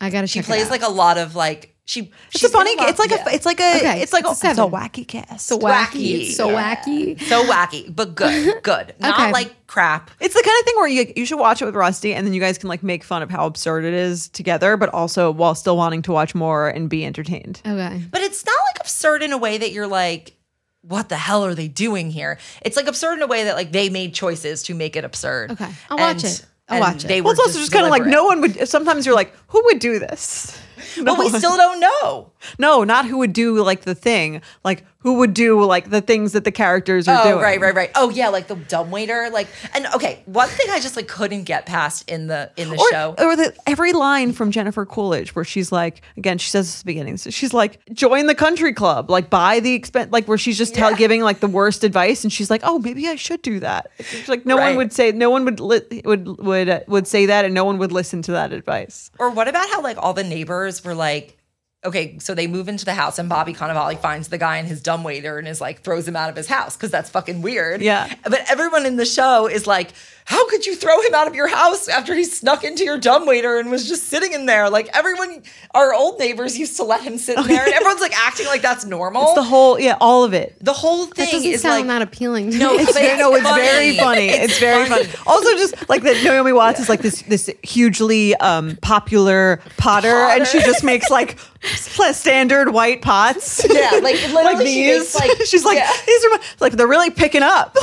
[0.00, 0.26] I gotta.
[0.26, 0.70] She check it plays out.
[0.70, 2.12] like a lot of like she.
[2.30, 2.76] it's she's a funny.
[2.76, 3.24] lot- It's like yeah.
[3.28, 3.34] a.
[3.34, 3.76] It's like a.
[3.76, 5.46] Okay, it's like it's a a, it's a wacky cast.
[5.46, 5.72] so wacky.
[5.86, 6.20] wacky.
[6.22, 6.76] It's so Yeah.
[6.76, 7.20] wacky.
[7.22, 8.94] so wacky, but good, good.
[9.00, 9.32] Not Okay.
[9.32, 10.10] like crap.
[10.20, 12.34] It's the kind of thing where you you should watch it with Rusty, and then
[12.34, 15.54] you guys can like make fun of how absurd it is together, but also while
[15.54, 17.60] still wanting to watch more and be entertained.
[17.66, 18.02] Okay.
[18.10, 20.36] But it's not like absurd in a way that you're like,
[20.82, 22.38] what the hell are they doing here?
[22.62, 25.50] It's like absurd in a way that like they made choices to make it absurd.
[25.52, 25.68] Okay.
[25.90, 26.44] I'll watch it.
[26.68, 27.08] I'll watch it.
[27.08, 28.68] They Well, it's also just kind of like no one would.
[28.68, 30.58] Sometimes you're like, who would do this?
[31.04, 32.32] But we still don't know.
[32.58, 34.42] No, not who would do like the thing.
[34.64, 37.42] Like who would do like the things that the characters are Oh, doing.
[37.42, 37.90] right, right, right.
[37.94, 39.30] Oh, yeah, like the dumbwaiter.
[39.30, 42.76] Like, and okay, one thing I just like couldn't get past in the in the
[42.76, 43.14] Or, show.
[43.18, 46.84] or the every line from Jennifer Coolidge where she's like, again, she says this at
[46.84, 47.16] the beginning.
[47.16, 50.74] So she's like, join the country club, like buy the expense, like where she's just
[50.74, 50.96] tell, Yeah.
[50.98, 53.90] giving like the worst advice, and she's like, oh, maybe I should do that.
[54.00, 57.26] She's like, no one would say, no one would li- would would uh, would say
[57.26, 59.10] that, and no one would listen to that advice.
[59.18, 61.36] Or what about how like all the neighbors were like,
[61.84, 64.80] okay, so they move into the house and Bobby Cannavale finds the guy in his
[64.80, 67.82] dumbwaiter and is like throws him out of his house because that's fucking weird.
[67.82, 68.14] Yeah.
[68.22, 69.90] But everyone in the show is like,
[70.24, 73.58] how could you throw him out of your house after he snuck into your dumbwaiter
[73.58, 74.70] and was just sitting in there?
[74.70, 75.42] Like everyone,
[75.74, 78.62] our old neighbors used to let him sit in there, and everyone's like acting like
[78.62, 79.24] that's normal.
[79.24, 80.56] It's the whole, yeah, all of it.
[80.60, 82.52] the whole That thing doesn't is sound like that appealing.
[82.52, 82.82] To No, me.
[82.84, 83.62] it's Very- no, it's funny.
[83.62, 84.28] very funny.
[84.28, 85.04] It's, It's very funny.
[85.04, 85.24] funny.
[85.26, 90.46] Also, just like that, Naomi Watts is like this this hugely um, popular potter, and
[90.46, 93.64] she just makes like s- standard white pots.
[93.68, 94.98] Yeah, like literally like she these.
[95.00, 95.92] makes, like- she's like yeah.
[96.06, 97.76] these are my, like they're really picking up.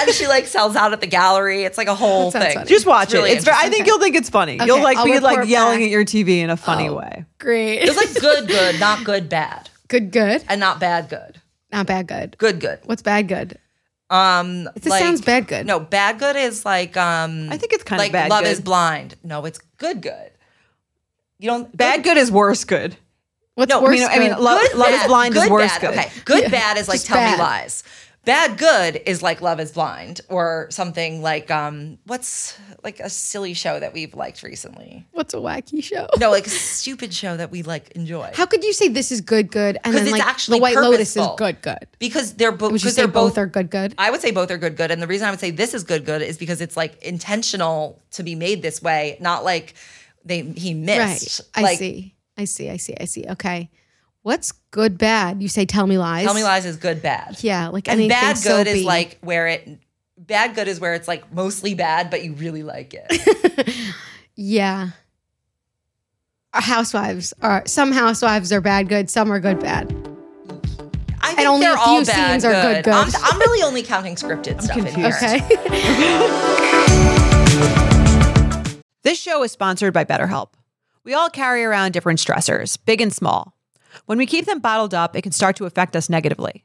[0.00, 1.64] and she like sells out at the gallery.
[1.64, 2.54] It's like a whole thing.
[2.54, 2.66] funny.
[2.66, 3.36] just watch It's really it.
[3.36, 3.86] It's very, I think interesting.
[3.86, 4.56] you'll think it's funny.
[4.56, 5.84] Okay, you'll like I'll be like yelling back.
[5.86, 6.94] at your TV in a funny Oh.
[6.94, 7.24] way.
[7.38, 7.78] Great.
[7.80, 10.44] It's like good, good, not good, bad, good, good.
[10.48, 11.40] and not bad, good.
[11.72, 12.36] Not bad, good.
[12.38, 12.78] Good, good.
[12.84, 13.58] What's bad, good?
[14.08, 15.66] Um, This sounds bad, good.
[15.66, 17.48] No, bad, good is like um.
[17.50, 18.50] I think it's kind of like bad Love good.
[18.50, 19.16] is blind.
[19.24, 20.30] No, it's good, good.
[21.38, 22.96] You don't Bad good is worse good.
[23.56, 23.98] What's No, I worse?
[24.00, 25.06] mean, I mean, love, Good, love is bad.
[25.08, 25.80] blind is worse bad.
[25.80, 25.90] good.
[25.90, 27.38] Okay, good Yeah, bad is like just tell bad.
[27.38, 27.84] me lies.
[28.26, 33.54] Bad good is like Love is Blind or something like um what's like a silly
[33.54, 35.06] show that we've liked recently.
[35.12, 36.08] What's a wacky show?
[36.18, 38.32] No, like a stupid show that we like enjoy.
[38.34, 40.74] How could you say this is good, good, and then it's like actually the White
[40.74, 41.86] Lotus is good, good?
[42.00, 43.94] because they're both because they're both, both are good, good?
[43.96, 44.90] I would say both are good good.
[44.90, 48.02] And the reason I would say this is good good is because it's like intentional
[48.10, 49.74] to be made this way, not like
[50.24, 51.40] they he missed.
[51.54, 51.60] Right.
[51.60, 52.16] I Like, see.
[52.36, 52.70] I see.
[52.70, 52.94] I see.
[53.00, 53.24] I see.
[53.30, 53.70] Okay.
[54.26, 55.40] What's good, bad?
[55.40, 56.24] You say tell me lies.
[56.24, 57.36] Tell me lies is good bad.
[57.44, 58.80] Yeah, like And anything bad good soapy.
[58.80, 59.78] is like where it
[60.18, 63.72] bad good is where it's like mostly bad, but you really like it.
[64.34, 64.88] yeah.
[66.52, 69.08] Our housewives are some housewives are bad, good.
[69.10, 69.92] Some are good, bad.
[71.20, 72.94] I think only they're a few all bad scenes are good, good.
[72.94, 75.06] I'm, I'm really only counting scripted stuff in here.
[75.06, 75.40] Okay.
[79.04, 80.54] This show is sponsored by BetterHelp.
[81.04, 83.55] We all carry around different stressors, big and small.
[84.04, 86.64] When we keep them bottled up, it can start to affect us negatively.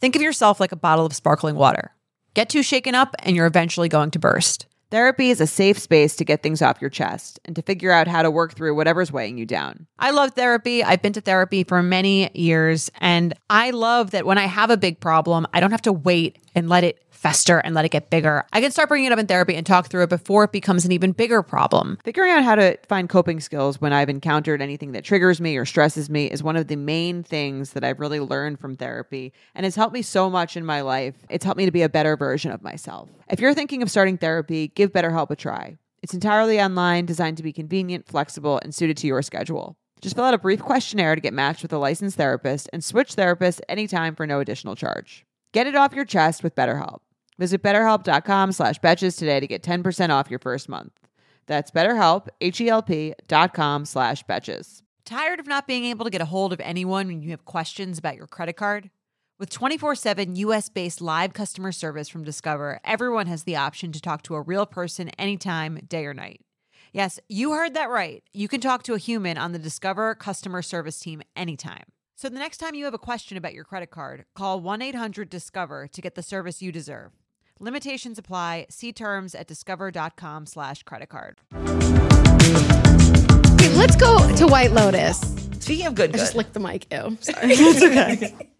[0.00, 1.92] Think of yourself like a bottle of sparkling water.
[2.34, 4.66] Get too shaken up, and you're eventually going to burst.
[4.94, 8.06] Therapy is a safe space to get things off your chest and to figure out
[8.06, 9.88] how to work through whatever's weighing you down.
[9.98, 10.84] I love therapy.
[10.84, 14.76] I've been to therapy for many years, and I love that when I have a
[14.76, 18.10] big problem, I don't have to wait and let it fester and let it get
[18.10, 18.44] bigger.
[18.52, 20.84] I can start bringing it up in therapy and talk through it before it becomes
[20.84, 21.96] an even bigger problem.
[22.04, 25.64] Figuring out how to find coping skills when I've encountered anything that triggers me or
[25.64, 29.64] stresses me is one of the main things that I've really learned from therapy and
[29.64, 31.14] has helped me so much in my life.
[31.30, 33.08] It's helped me to be a better version of myself.
[33.30, 35.76] If you're thinking of starting therapy, give BetterHelp a try.
[36.02, 39.76] It's entirely online, designed to be convenient, flexible, and suited to your schedule.
[40.00, 43.16] Just fill out a brief questionnaire to get matched with a licensed therapist and switch
[43.16, 45.24] therapists anytime for no additional charge.
[45.52, 46.98] Get it off your chest with BetterHelp.
[47.38, 50.92] Visit betterhelp.com slash betches today to get 10% off your first month.
[51.46, 54.82] That's betterhelp, H-E-L-P dot com slash betches.
[55.04, 57.98] Tired of not being able to get a hold of anyone when you have questions
[57.98, 58.90] about your credit card?
[59.36, 64.36] With 24-7 US-based live customer service from Discover, everyone has the option to talk to
[64.36, 66.42] a real person anytime, day or night.
[66.92, 68.22] Yes, you heard that right.
[68.32, 71.82] You can talk to a human on the Discover customer service team anytime.
[72.14, 76.00] So the next time you have a question about your credit card, call 1-800-DISCOVER to
[76.00, 77.10] get the service you deserve.
[77.58, 78.66] Limitations apply.
[78.70, 81.40] See terms at discover.com slash credit card.
[81.52, 81.74] Okay,
[83.74, 85.18] let's go to White Lotus.
[85.58, 86.18] Speaking of good, I good.
[86.18, 86.86] just licked the mic.
[86.92, 87.18] Ew.
[87.20, 88.36] Sorry.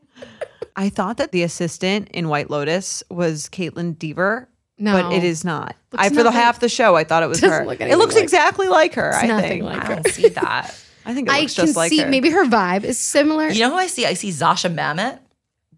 [0.76, 4.48] I thought that the assistant in White Lotus was Kaitlyn Dever.
[4.76, 4.92] No.
[5.00, 5.76] But it is not.
[5.92, 7.64] Looks I for the nothing- half the show I thought it was Doesn't her.
[7.64, 9.62] look it anything looks like- exactly like her, I nothing think.
[9.64, 10.74] like I don't see that.
[11.06, 12.08] I think it I looks can just like see her.
[12.08, 13.48] maybe her vibe is similar.
[13.50, 14.04] You know who I see?
[14.06, 15.20] I see Zosia Mamet,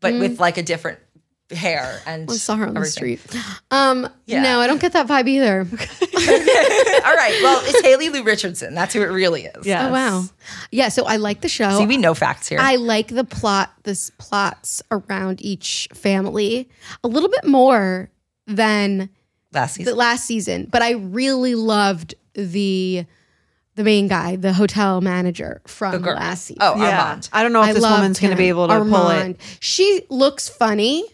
[0.00, 0.20] but mm.
[0.20, 0.98] with like a different
[1.50, 3.20] hair and I saw her on the street.
[3.70, 4.42] Um, Yeah.
[4.42, 5.60] no, I don't get that vibe either.
[7.06, 7.38] All right.
[7.42, 8.74] Well, it's Haley Lu Richardson.
[8.74, 9.64] That's who it really is.
[9.66, 9.86] Yes.
[9.88, 10.24] Oh wow.
[10.72, 11.78] Yeah, so I like the show.
[11.78, 12.58] See, we know facts here.
[12.60, 16.68] I like the plot, this plots around each family
[17.04, 18.10] a little bit more
[18.46, 19.08] than
[19.52, 19.96] Last the season.
[19.96, 23.04] last season, but I really loved the
[23.76, 26.16] the main guy, the hotel manager from girl.
[26.16, 26.62] last season.
[26.62, 27.02] Oh, Yeah.
[27.02, 27.28] Armand.
[27.32, 29.36] I don't know if I this woman's going to be able to pull it.
[29.60, 31.04] She looks funny.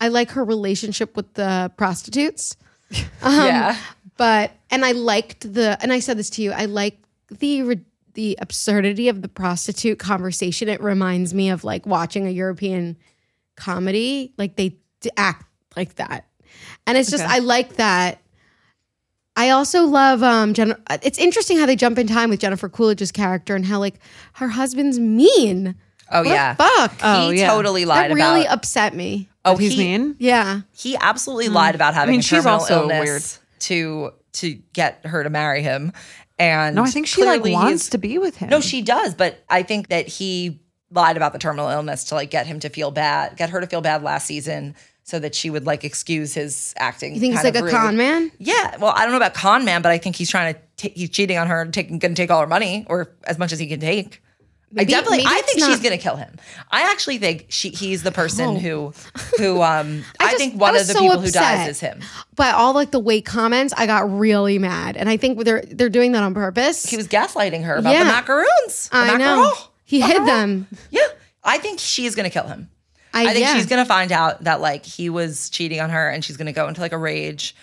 [0.00, 2.56] I like her relationship with the prostitutes.
[3.22, 3.76] Um, yeah.
[4.16, 6.52] But and I liked the and I said this to you.
[6.52, 6.98] I like
[7.30, 7.80] the
[8.14, 10.68] the absurdity of the prostitute conversation.
[10.68, 12.96] It reminds me of like watching a European
[13.56, 14.32] comedy.
[14.38, 14.76] Like they
[15.16, 15.44] act
[15.76, 16.26] like that,
[16.86, 17.34] and it's just Okay.
[17.34, 18.20] I like that.
[19.34, 23.12] I also love um Jen- it's interesting how they jump in time with Jennifer Coolidge's
[23.12, 23.96] character and how like
[24.34, 25.74] her husband's mean.
[26.10, 26.54] Oh, What yeah.
[26.54, 26.94] fuck.
[27.02, 27.48] Oh, he yeah.
[27.48, 28.58] totally lied that really about.
[28.58, 29.28] upset me.
[29.46, 30.16] Oh, He's he, mean.
[30.18, 30.62] Yeah.
[30.72, 31.76] He absolutely lied mm.
[31.76, 33.60] about having mean, a she's terminal also illness weird.
[33.60, 35.92] to to get her to marry him.
[36.38, 38.50] And No, I think she like wants to be with him.
[38.50, 42.30] No, she does, but I think that he lied about the terminal illness to like
[42.30, 45.50] get him to feel bad, get her to feel bad last season, so that she
[45.50, 47.14] would like excuse his acting.
[47.14, 47.70] You think he's like a rude.
[47.70, 48.30] con man?
[48.38, 50.94] Yeah, well, I don't know about con man, but I think he's trying to ta-
[50.94, 53.52] he's cheating on her and taking going to take all her money or as much
[53.52, 54.22] as he can take.
[54.76, 56.36] Maybe- I definitely, I think she's going to kill him.
[56.70, 58.58] I actually think she he's the person Oh.
[58.58, 58.92] who
[59.38, 61.80] who um I I, just- think one was of the so people who dies is
[61.80, 62.00] him.
[62.36, 65.88] But all like the weight comments, I got really mad, and I think they're they're
[65.88, 66.84] doing that on purpose.
[66.84, 68.04] He was gaslighting her about Yeah.
[68.04, 68.88] the macaroons.
[68.90, 69.68] The I know macaron.
[69.84, 70.66] he hid them.
[70.90, 71.06] Yeah,
[71.42, 72.68] I think she is to kill him.
[73.14, 73.54] I, I think yeah.
[73.54, 76.68] she's to find out that like he was cheating on her, and she's to go
[76.68, 77.56] into like a rage.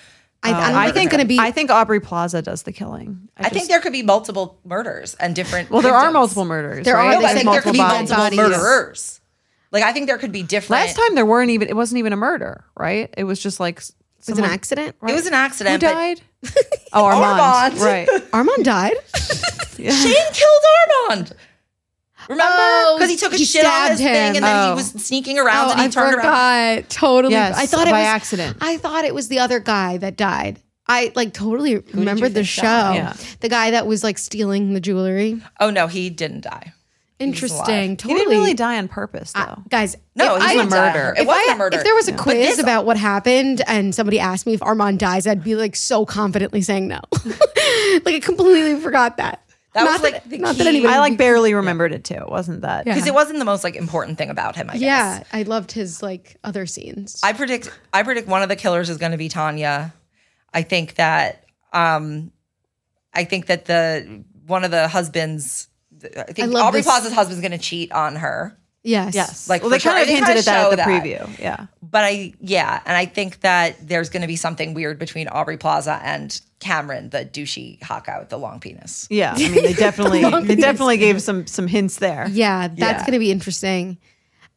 [0.43, 1.39] I, oh, I don't I think think it's gonna be.
[1.39, 3.29] I think Aubrey Plaza does the killing.
[3.37, 5.69] I, think there could be multiple murders and different.
[5.69, 6.83] Well, there are multiple murders.
[6.85, 7.07] There right?
[7.07, 8.37] are, No, but I think said there could be multiple multiple bodies.
[8.37, 9.21] murderers.
[9.71, 10.81] Like I think there could be different.
[10.81, 11.69] Last time there weren't even.
[11.69, 13.13] It wasn't even a murder, right?
[13.17, 14.95] It was just like it was an accident.
[15.07, 15.81] it was an Who accident.
[15.81, 16.21] but died?
[16.93, 17.39] oh, Armand.
[17.39, 17.79] Armand.
[17.81, 18.09] Right.
[18.33, 18.93] Armand died.
[19.77, 20.63] Shane killed
[21.09, 21.33] Armand.
[22.29, 22.53] Remember?
[22.57, 24.13] Oh, Because he took a he shit on his him.
[24.13, 24.69] thing, and then Oh.
[24.69, 26.89] he was sneaking around, oh, and he I turned around.
[26.89, 27.33] Totally.
[27.33, 28.57] Yes, I thought it by was accident.
[28.61, 30.59] I thought it was the other guy that died.
[30.87, 32.61] I like totally remembered the show.
[32.63, 33.13] Yeah.
[33.39, 35.41] The guy that was like stealing the jewelry.
[35.59, 36.73] Oh no, he didn't die.
[37.19, 37.95] Interesting.
[37.95, 38.13] Totally.
[38.15, 39.61] He didn't really die on purpose, though.
[39.69, 41.13] Guys, No, if it wasn't a murder.
[41.15, 41.77] It if wasn't I- a murder.
[41.77, 44.61] If there was a But quiz this- about what happened and somebody asked me if
[44.61, 46.99] Armand dies, I'd be like so confidently saying no.
[48.03, 49.41] like I completely forgot that.
[49.73, 50.93] That not was, like, that, the not that key- anybody.
[50.93, 52.13] I like barely remembered it too.
[52.15, 52.85] It wasn't that?
[52.85, 52.93] Yeah.
[52.93, 54.69] Because it wasn't the most like important thing about him.
[54.69, 54.81] I guess.
[54.81, 57.19] Yeah, I loved his like other scenes.
[57.23, 57.71] I predict.
[57.91, 59.93] I predict one of the killers is going to be Tanya.
[60.53, 61.45] I think that.
[61.73, 62.31] Um,
[63.13, 65.67] I think that the one of the husbands.
[66.17, 68.57] I think love Aubrey this- Plaza's husband's going to cheat on her.
[68.83, 69.15] Yes.
[69.15, 69.49] Yes.
[69.49, 69.91] Like, well, for they sure.
[69.91, 70.87] kind of They hinted kinda at that at the that.
[70.87, 71.39] preview.
[71.39, 71.65] Yeah.
[71.81, 75.57] But I, yeah, and I think that there's going to be something weird between Aubrey
[75.57, 79.07] Plaza and Cameron, the douchey hot guy with the long penis.
[79.09, 79.33] Yeah.
[79.35, 82.27] I mean, they definitely they definitely gave some some hints there.
[82.31, 82.97] Yeah, that's Yeah.
[82.99, 83.97] going to be interesting.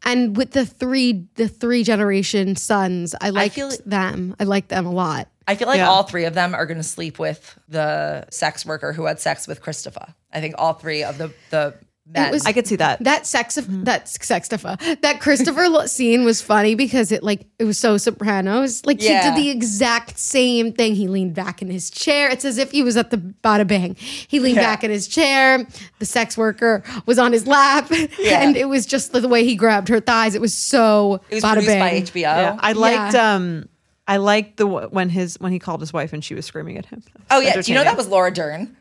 [0.05, 4.37] And with the three the three generation sons, I liked feel- them.
[4.39, 5.29] I like them a lot.
[5.49, 5.89] I feel like Yeah.
[5.89, 9.47] all three of them are going to sleep with the sex worker who had sex
[9.47, 10.15] with Christopher.
[10.33, 11.75] I think all three of the the
[12.09, 12.31] men.
[12.33, 13.03] was- I could see that.
[13.05, 14.62] That sex that sex stuff.
[15.03, 18.85] That Christopher scene was funny because it like it was so Sopranos.
[18.87, 20.95] Like he did the exact same thing.
[20.95, 22.31] He leaned back in his chair.
[22.31, 23.95] It's as if he was at the bada bang.
[23.97, 24.62] He leaned Yeah.
[24.62, 25.66] back in his chair.
[25.99, 28.40] The sex worker was on his lap, Yeah.
[28.42, 30.35] and it was just the way he grabbed her thighs.
[30.35, 31.81] It was so it was bada produced bang.
[31.81, 32.21] by HBO.
[32.21, 32.57] Yeah.
[32.61, 33.69] I liked um
[34.09, 36.87] I liked the when his when he called his wife and she was screaming at
[36.87, 37.03] him.
[37.31, 38.77] Oh yeah, do you know that was Laura Dern?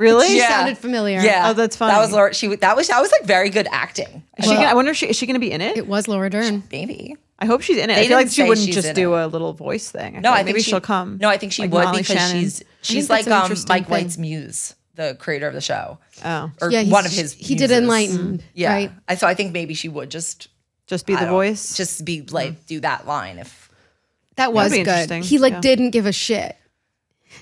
[0.00, 0.36] Really?
[0.36, 0.48] Yeah.
[0.48, 1.20] Sounded familiar.
[1.20, 1.50] Yeah.
[1.50, 1.92] Oh, that's funny.
[1.92, 2.10] That was.
[2.12, 2.34] Laura.
[2.34, 4.24] She that was that was like very good acting.
[4.38, 5.76] Is she gonna, I wonder if she is she going to be in it?
[5.76, 6.64] It was Laura Dern.
[6.72, 7.16] Maybe.
[7.38, 7.94] I hope she's in it.
[7.94, 9.22] They I feel like she wouldn't just do it.
[9.22, 10.16] a little voice thing.
[10.16, 11.18] I No, feel I like think maybe she, will come.
[11.20, 12.42] No, I think she like would Molly because Shannon.
[12.42, 13.90] she's she's like um Mike thing.
[13.92, 15.98] White's muse, the creator of the show.
[16.24, 17.32] oh Or Yeah, one of his.
[17.32, 17.78] He did muses.
[17.78, 18.72] Enlightened, Yeah.
[18.74, 18.92] right?
[19.08, 20.48] I so I think maybe she would just
[20.86, 21.76] just be I the voice.
[21.76, 23.70] just be like do that line if
[24.36, 25.10] That was good.
[25.24, 25.60] He like Yeah.
[25.60, 26.56] didn't give a shit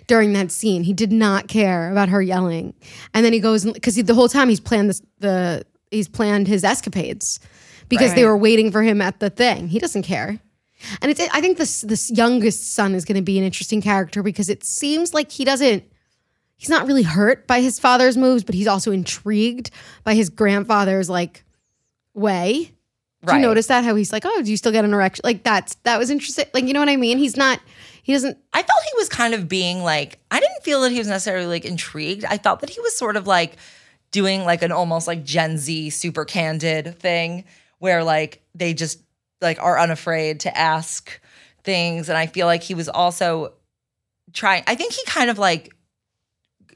[0.07, 0.83] during that scene.
[0.83, 2.75] He did not care about her yelling,
[3.15, 6.65] and then he goes because the whole time he's planned this the he's planned his
[6.65, 7.41] escapades
[7.89, 9.69] because they were waiting for him at the thing.
[9.69, 10.39] He doesn't care.
[11.03, 14.23] And it's, I think this this youngest son is going to be an interesting character
[14.23, 15.83] because it seems like he doesn't
[16.57, 19.71] he's not really hurt by his father's moves, but he's also intrigued
[20.05, 21.45] by his grandfather's like
[22.15, 22.73] way.
[23.27, 23.83] Do you notice that?
[23.83, 25.23] How he's like, oh, do you still get an erection?
[25.25, 26.47] Like that's that was interesting.
[26.55, 27.19] Like you know what I mean?
[27.19, 27.61] He's not.
[28.09, 28.39] He doesn't.
[28.55, 31.45] I felt he was kind of being like, I didn't feel that he was necessarily
[31.45, 32.25] like intrigued.
[32.25, 33.59] I felt that he was sort of like
[34.13, 37.45] doing like an almost like Gen Z super candid thing
[37.81, 38.99] where like they just
[39.43, 41.21] like are unafraid to ask
[41.65, 42.09] things.
[42.09, 43.53] And I feel like he was also
[44.33, 45.75] trying, I think he kind of like,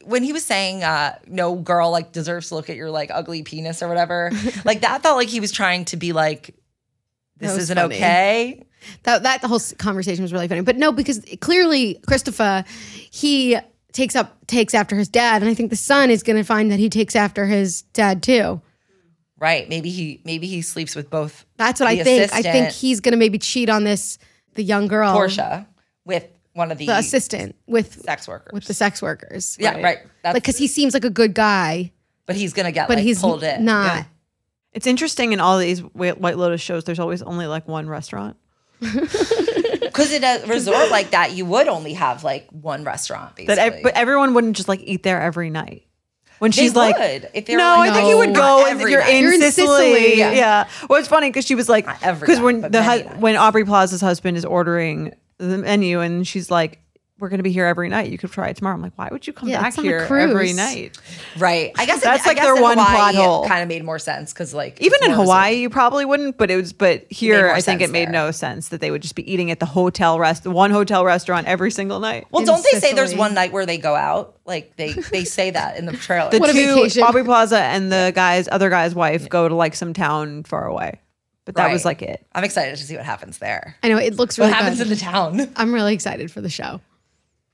[0.05, 3.43] when he was saying uh no girl like deserves to look at your like ugly
[3.43, 4.33] penis or whatever
[4.67, 6.57] like that felt like he was trying to be like
[7.37, 7.95] this isn't funny.
[7.95, 8.65] okay
[9.05, 10.63] That that whole conversation was really funny.
[10.63, 12.65] But no, because clearly Christopher,
[13.11, 13.59] he
[13.93, 16.71] takes up takes after his dad, and I think the son is going to find
[16.71, 18.61] that he takes after his dad too.
[19.39, 22.33] right maybe he maybe he sleeps with both That's what the I think.
[22.33, 24.19] I think he's going to maybe cheat on this
[24.55, 25.67] the young girl, Portia
[26.05, 28.53] with one of the, the assistant with sex workers.
[28.53, 29.57] with the sex workers.
[29.59, 29.99] yeah, right.
[30.23, 31.93] That's, Like because he seems like a good guy,
[32.27, 33.65] but he's gonna get but like, he's pulled in.
[33.65, 33.97] not.
[33.97, 34.05] Yeah.
[34.73, 36.85] it's interesting in all these White Lotus shows.
[36.85, 38.37] There's always only like one restaurant.
[39.83, 43.55] Because in a resort like that, you would only have like one restaurant, basically.
[43.57, 45.87] That ev- but everyone wouldn't just like eat there every night.
[46.39, 48.67] When They she's like, would, if they were no, like, I think you would go
[48.67, 49.11] if you're night.
[49.11, 49.93] in You're in Sicily.
[49.93, 50.19] Sicily.
[50.19, 50.33] Yeah.
[50.33, 50.69] Yeah.
[50.89, 54.37] Well, it's funny because she was like, because when the hu- when Aubrey Plaza's husband
[54.39, 56.81] is ordering the menu and she's like,
[57.23, 58.11] we're going to be here every night.
[58.11, 58.75] You could try it tomorrow.
[58.75, 60.99] I'm like, why would you come Yeah, back it's on a here every night?
[61.39, 61.71] right.
[61.79, 63.47] I guess That's in, like I guess their in one Hawaii, plot hole.
[63.47, 65.61] Kind of made more sense because like Even in Hawaii, resort.
[65.63, 68.13] you probably wouldn't, but it was, but here, I think it made there.
[68.13, 71.47] no sense that they would just be eating at the hotel rest, one hotel restaurant
[71.47, 72.27] every single night.
[72.33, 74.37] Well, in don't they say there's one night where they go out?
[74.45, 76.31] Like they they say that in the trailer.
[76.33, 77.05] the What two, vacation.
[77.05, 81.01] Aubrey Plaza and the guy's other guy's wife go to like some town far away,
[81.45, 82.27] but that was like it.
[82.35, 83.77] I'm excited to see what happens there.
[83.85, 84.89] I know it looks What really happens good.
[84.89, 85.49] in the town?
[85.55, 86.81] I'm really excited for the show.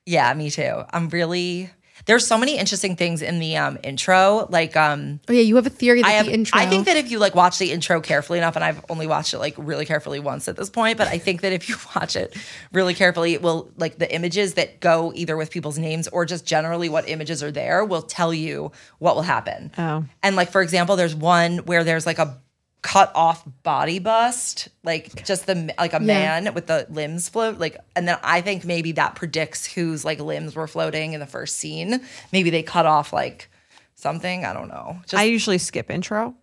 [0.09, 0.85] Yeah, me too.
[0.91, 1.69] I'm really.
[2.07, 4.47] There's so many interesting things in the um, intro.
[4.49, 6.25] Like, um, Oh yeah, you have a theory that I have.
[6.25, 6.59] the intro.
[6.59, 9.35] I think that if you like watch the intro carefully enough, and I've only watched
[9.35, 12.17] it like really carefully once at this point, but I think that if you watch
[12.17, 12.35] it
[12.73, 16.47] really carefully, it will like the images that go either with people's names or just
[16.47, 19.71] generally what images are there will tell you what will happen.
[19.77, 20.07] Oh.
[20.23, 22.39] And like for example, there's one where there's like a
[22.83, 27.77] cut off body bust, like just the like a man with the limbs float, like,
[27.97, 31.57] and then I think maybe that predicts whose like limbs were floating in the first
[31.57, 32.01] scene.
[32.33, 33.51] Maybe they cut off like
[33.95, 34.45] something.
[34.45, 34.99] I don't know.
[35.03, 36.35] Just I usually skip intro,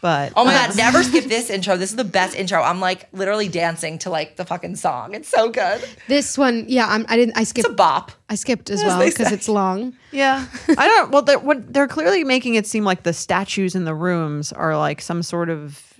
[0.00, 1.76] but Oh my god, um, never skip this intro.
[1.76, 2.62] This is the best intro.
[2.62, 5.14] I'm like literally dancing to like the fucking song.
[5.14, 5.84] It's so good.
[6.08, 6.64] this one.
[6.68, 7.36] Yeah, I'm, I didn't.
[7.36, 7.66] I skipped.
[7.66, 8.12] It's a bop.
[8.28, 9.94] I skipped as As well because it's long.
[10.12, 11.10] Yeah, I don't.
[11.10, 14.76] Well, they're, what, they're clearly making it seem like the statues in the rooms are
[14.76, 15.90] like some sort of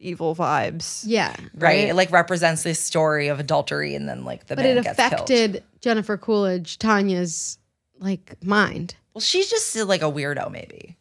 [0.00, 1.02] evil vibes.
[1.06, 1.88] Yeah, Right.
[1.88, 4.96] It like represents this story of adultery and then like the but man it gets
[4.96, 5.12] killed.
[5.12, 7.58] affected Jennifer Coolidge, Tanya's
[7.98, 8.94] like mind.
[9.14, 10.96] Well, she's just like a weirdo, maybe.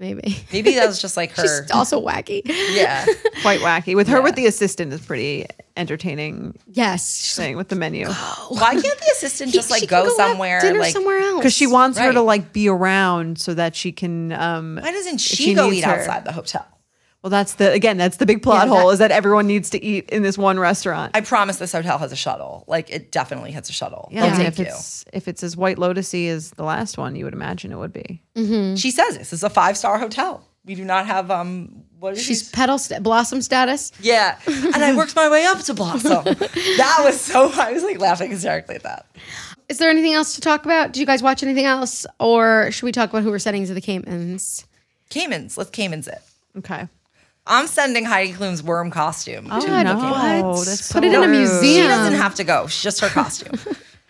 [0.00, 1.42] Maybe Maybe that was just like her.
[1.42, 2.40] she's also wacky.
[2.72, 3.04] yeah.
[3.42, 3.94] Quite wacky.
[3.94, 8.06] With her with the assistant is pretty entertaining Yes, thing with the menu
[8.48, 10.60] Why can't the assistant just like can go, somewhere?
[10.62, 13.92] dinner like somewhere else because she wants her to like be around so that she
[13.92, 14.32] can.
[14.32, 15.92] um why doesn't she, she go eat her.
[15.92, 16.66] outside the hotel?
[17.22, 17.98] Well, that's the again.
[17.98, 20.38] That's the big plot Yeah, hole that- is that everyone needs to eat in this
[20.38, 21.14] one restaurant.
[21.14, 22.64] I promise this hotel has a shuttle.
[22.66, 24.08] Like it definitely has a shuttle.
[24.10, 24.64] yeah, They'll take if you.
[24.66, 27.92] it's if it's as White Lotusy as the last one, you would imagine it would
[27.92, 28.22] be.
[28.76, 30.42] She says this is a five star hotel.
[30.64, 33.92] We do not have um what is she's she- petal st- blossom status.
[34.00, 34.38] Yeah.
[34.46, 36.24] And I worked my way up to Blossom.
[36.24, 39.04] that was so I was like laughing hysterically at that.
[39.68, 40.92] Is there anything else to talk about?
[40.94, 43.74] Do you guys watch anything else, or should we talk about who we're sending to
[43.74, 44.66] the Caymans?
[45.10, 46.18] Caymans, let's Caymans it.
[46.58, 46.88] Okay.
[47.50, 49.46] I'm sending Heidi Klum's worm costume.
[49.48, 50.00] to Oh, the no.
[50.00, 50.66] Caymans.
[50.66, 51.82] That's Put so it in a museum.
[51.82, 52.66] She doesn't have to go.
[52.68, 53.58] She's just her costume.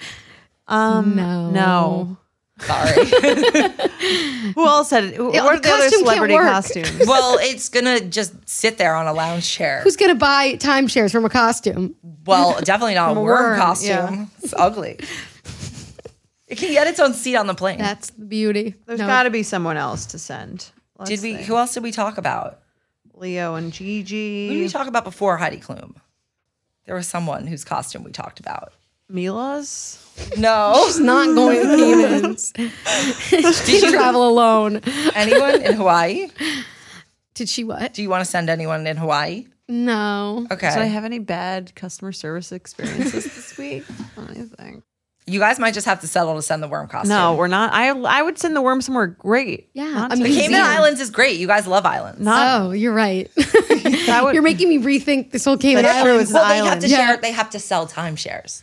[0.69, 2.17] um, No, No.
[2.61, 2.93] Sorry.
[4.55, 5.15] Who else had it?
[5.15, 6.47] Who- Yeah, what are the the other costume can't celebrity work.
[6.47, 7.03] costumes?
[7.07, 9.81] well, it's gonna just sit there on a lounge chair.
[9.83, 11.95] Who's gonna buy timeshares from a costume?
[12.27, 13.89] Well, definitely not a a worm, worm, costume.
[13.89, 14.27] yeah.
[14.43, 14.99] It's ugly.
[16.49, 17.79] It can get its own seat on the plane.
[17.79, 18.75] That's the beauty.
[18.85, 19.07] There's No.
[19.07, 20.67] got to be someone else to send.
[20.99, 21.35] Let's did we?
[21.37, 21.47] think.
[21.47, 22.59] Who else did we talk about?
[23.21, 24.49] Leo and Gigi.
[24.49, 24.73] Who did we Gigi.
[24.73, 25.95] talk about before Heidi Klum?
[26.87, 28.73] There was someone whose costume we talked about.
[29.09, 29.99] Mila's.
[30.37, 32.53] No, She's not going to Caymans.
[33.67, 34.81] she travel alone.
[35.15, 36.29] anyone in Hawaii?
[37.35, 37.95] Did she what?
[37.95, 39.47] Do you want to send anyone in Hawaii?
[39.69, 40.47] No.
[40.51, 40.69] Okay.
[40.71, 43.85] Did I have any bad customer service experiences this week?
[44.17, 44.85] Let me think.
[45.31, 47.11] You guys might just have to settle to send the worm costume.
[47.11, 47.73] No, we're not.
[47.73, 49.69] I I would send the worm somewhere great.
[49.73, 51.39] Yeah, Not I to mean, Cayman Islands is great.
[51.39, 52.21] You guys love islands.
[52.21, 53.31] Not Oh, you're right.
[53.37, 56.31] would, you're making me rethink this whole Cayman That's true, Islands.
[56.31, 56.81] it's an well, they have island.
[56.83, 57.07] to Yeah.
[57.07, 57.17] share.
[57.19, 58.63] They have to sell timeshares.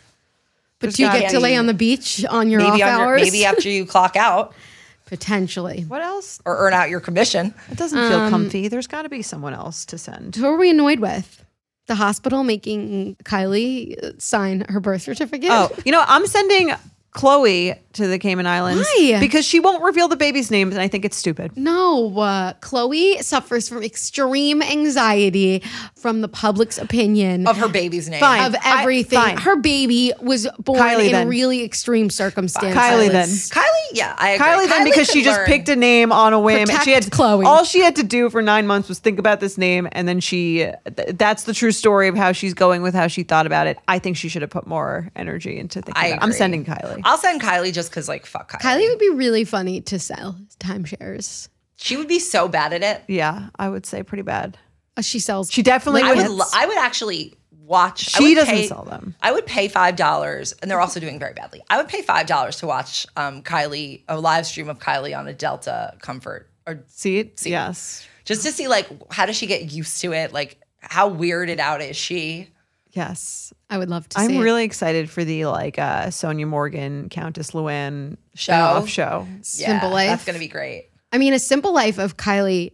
[0.79, 2.89] But do you gotta get to be- lay on the beach on your Maybe off
[2.91, 3.21] on your, hours?
[3.23, 4.53] maybe after you clock out
[5.07, 5.83] Potentially.
[5.87, 6.39] What else?
[6.45, 7.53] or earn out your commission.
[7.71, 8.67] It doesn't feel um, comfy.
[8.67, 10.35] There's got to be someone else to send.
[10.35, 11.45] Who are we annoyed with?
[11.87, 15.49] The hospital making Kylie sign her birth certificate?
[15.51, 16.73] Oh, you know, I'm sending
[17.17, 19.17] Khloé to the Cayman Islands Why?
[19.19, 21.57] because she won't reveal the baby's names, and I think it's stupid.
[21.57, 25.63] No, uh, Khloé suffers from extreme anxiety
[25.95, 28.19] from the public's opinion Of her baby's name.
[28.19, 28.45] Fine.
[28.45, 29.19] of I- everything.
[29.19, 29.37] fine.
[29.37, 31.27] Her baby was born Kylie in then.
[31.27, 32.75] really extreme circumstances.
[32.79, 33.27] Kylie then.
[33.27, 33.63] Kylie,
[33.93, 34.45] yeah, I agree.
[34.45, 35.47] Kylie then because can she just learn.
[35.47, 37.45] picked a name on a whim and she had Khloé.
[37.45, 40.19] all she had to do for nine months was think about this name and then
[40.19, 43.65] she th- that's the true story of how she's going with how she thought about
[43.67, 46.23] it i think she should have put more energy into thinking I about it.
[46.25, 48.59] i'm sending kylie I'll send Kylie just because, like, fuck Kylie.
[48.61, 51.47] Kylie would be really funny to sell timeshares.
[51.77, 53.03] She would be so bad at it.
[53.07, 54.57] yeah i would say pretty bad
[54.97, 55.51] Uh, she sells.
[55.51, 56.31] she definitely I would, would.
[56.31, 57.33] Lo- I would actually
[57.65, 58.15] watch.
[58.15, 59.13] I She would doesn't pay- sell them.
[59.21, 61.61] I would pay five dollars, and they're also doing very badly.
[61.69, 65.27] I would pay five dollars to watch um, Kylie a live stream of Kylie on
[65.27, 69.71] a Delta Comfort, or see it yes just to see like how does she get
[69.71, 70.33] used to it?
[70.33, 72.49] Like how weirded out is she?
[72.97, 74.19] Yes I would love to.
[74.19, 74.41] i'm see it.
[74.41, 78.51] really excited for the like uh sonja morgan countess luann Show?
[78.53, 80.09] spin-off show Simple Life.
[80.09, 80.89] That's gonna be great.
[81.13, 82.73] I mean, a simple life of Kylie,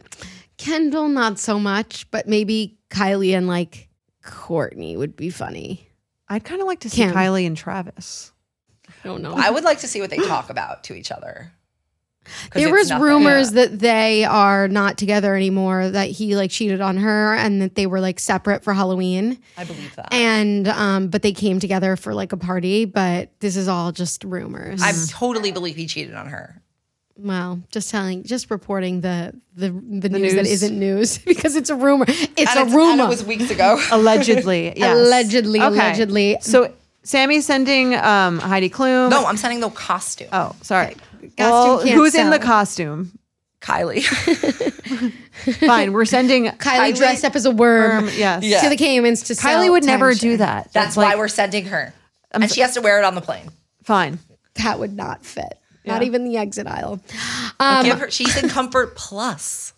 [0.56, 3.88] Kendall, not so much, but maybe Kylie and like
[4.24, 5.88] Courtney would be funny.
[6.28, 7.12] i'd kind of like to see Kim.
[7.14, 8.32] kylie and travis
[8.88, 9.34] I don't know.
[9.36, 11.52] I would like to see what they talk about to each other.
[12.50, 13.04] 'Cause there was nothing.
[13.04, 15.90] rumors that they are not together anymore.
[15.90, 19.38] That he like cheated on her, and that they were like separate for Halloween.
[19.58, 20.12] I believe that.
[20.12, 22.84] And um, but they came together for like a party.
[22.86, 24.82] But this is all just rumors.
[24.82, 26.60] I totally believe he cheated on her.
[27.16, 30.50] well, just telling, just reporting the the, the, news, that news.
[30.50, 32.06] isn't news because it's a rumor.
[32.08, 33.04] It's And a it's- and rumor.
[33.04, 33.80] it was weeks ago.
[33.92, 34.96] allegedly yes.
[34.96, 36.38] Allegedly, allegedly.
[36.40, 36.72] so
[37.04, 40.28] sammy's sending um heidi klum no, I'm sending the costume.
[40.32, 40.94] Oh, sorry.
[40.94, 41.02] Costume
[41.38, 43.18] Well, can't who's in the costume?
[43.60, 44.04] Kylie.
[45.66, 48.04] Fine, we're sending Kylie, Kylie- dressed up as a worm.
[48.04, 48.44] Um, yes.
[48.44, 48.60] Yeah.
[48.62, 50.72] To the Caymans to sell Kylie would never do that.
[50.72, 51.94] That's like, why we're sending her.
[52.32, 53.48] i and she has to wear it on the plane.
[53.82, 54.18] fine.
[54.54, 55.58] That would not fit.
[55.86, 57.00] Not even the exit aisle.
[57.60, 59.74] Um, Give her she's in Comfort Plus.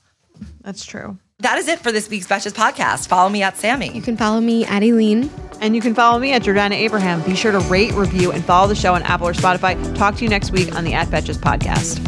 [0.60, 1.18] That's true.
[1.40, 3.08] That is it for this week's Betches podcast.
[3.08, 3.92] Follow me at Sammy.
[3.94, 5.30] You can follow me at Aileen.
[5.60, 7.22] And you can follow me at Jordana Abraham.
[7.22, 9.76] Be sure to rate, review, and follow the show on Apple or Spotify.
[9.96, 11.98] Talk to you next week on the At Betches podcast.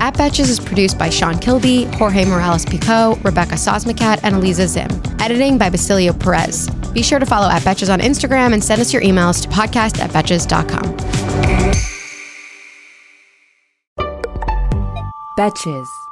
[0.00, 4.88] At Betches is produced by Sean Kilby, Jorge Morales Pico, Rebecca Sosmacat, and Eliza Zim.
[5.20, 6.70] Editing by Basilio Perez.
[6.92, 10.00] Be sure to follow At Betches on Instagram and send us your emails to podcast
[10.00, 10.96] at betches.com.
[15.38, 16.07] Betches.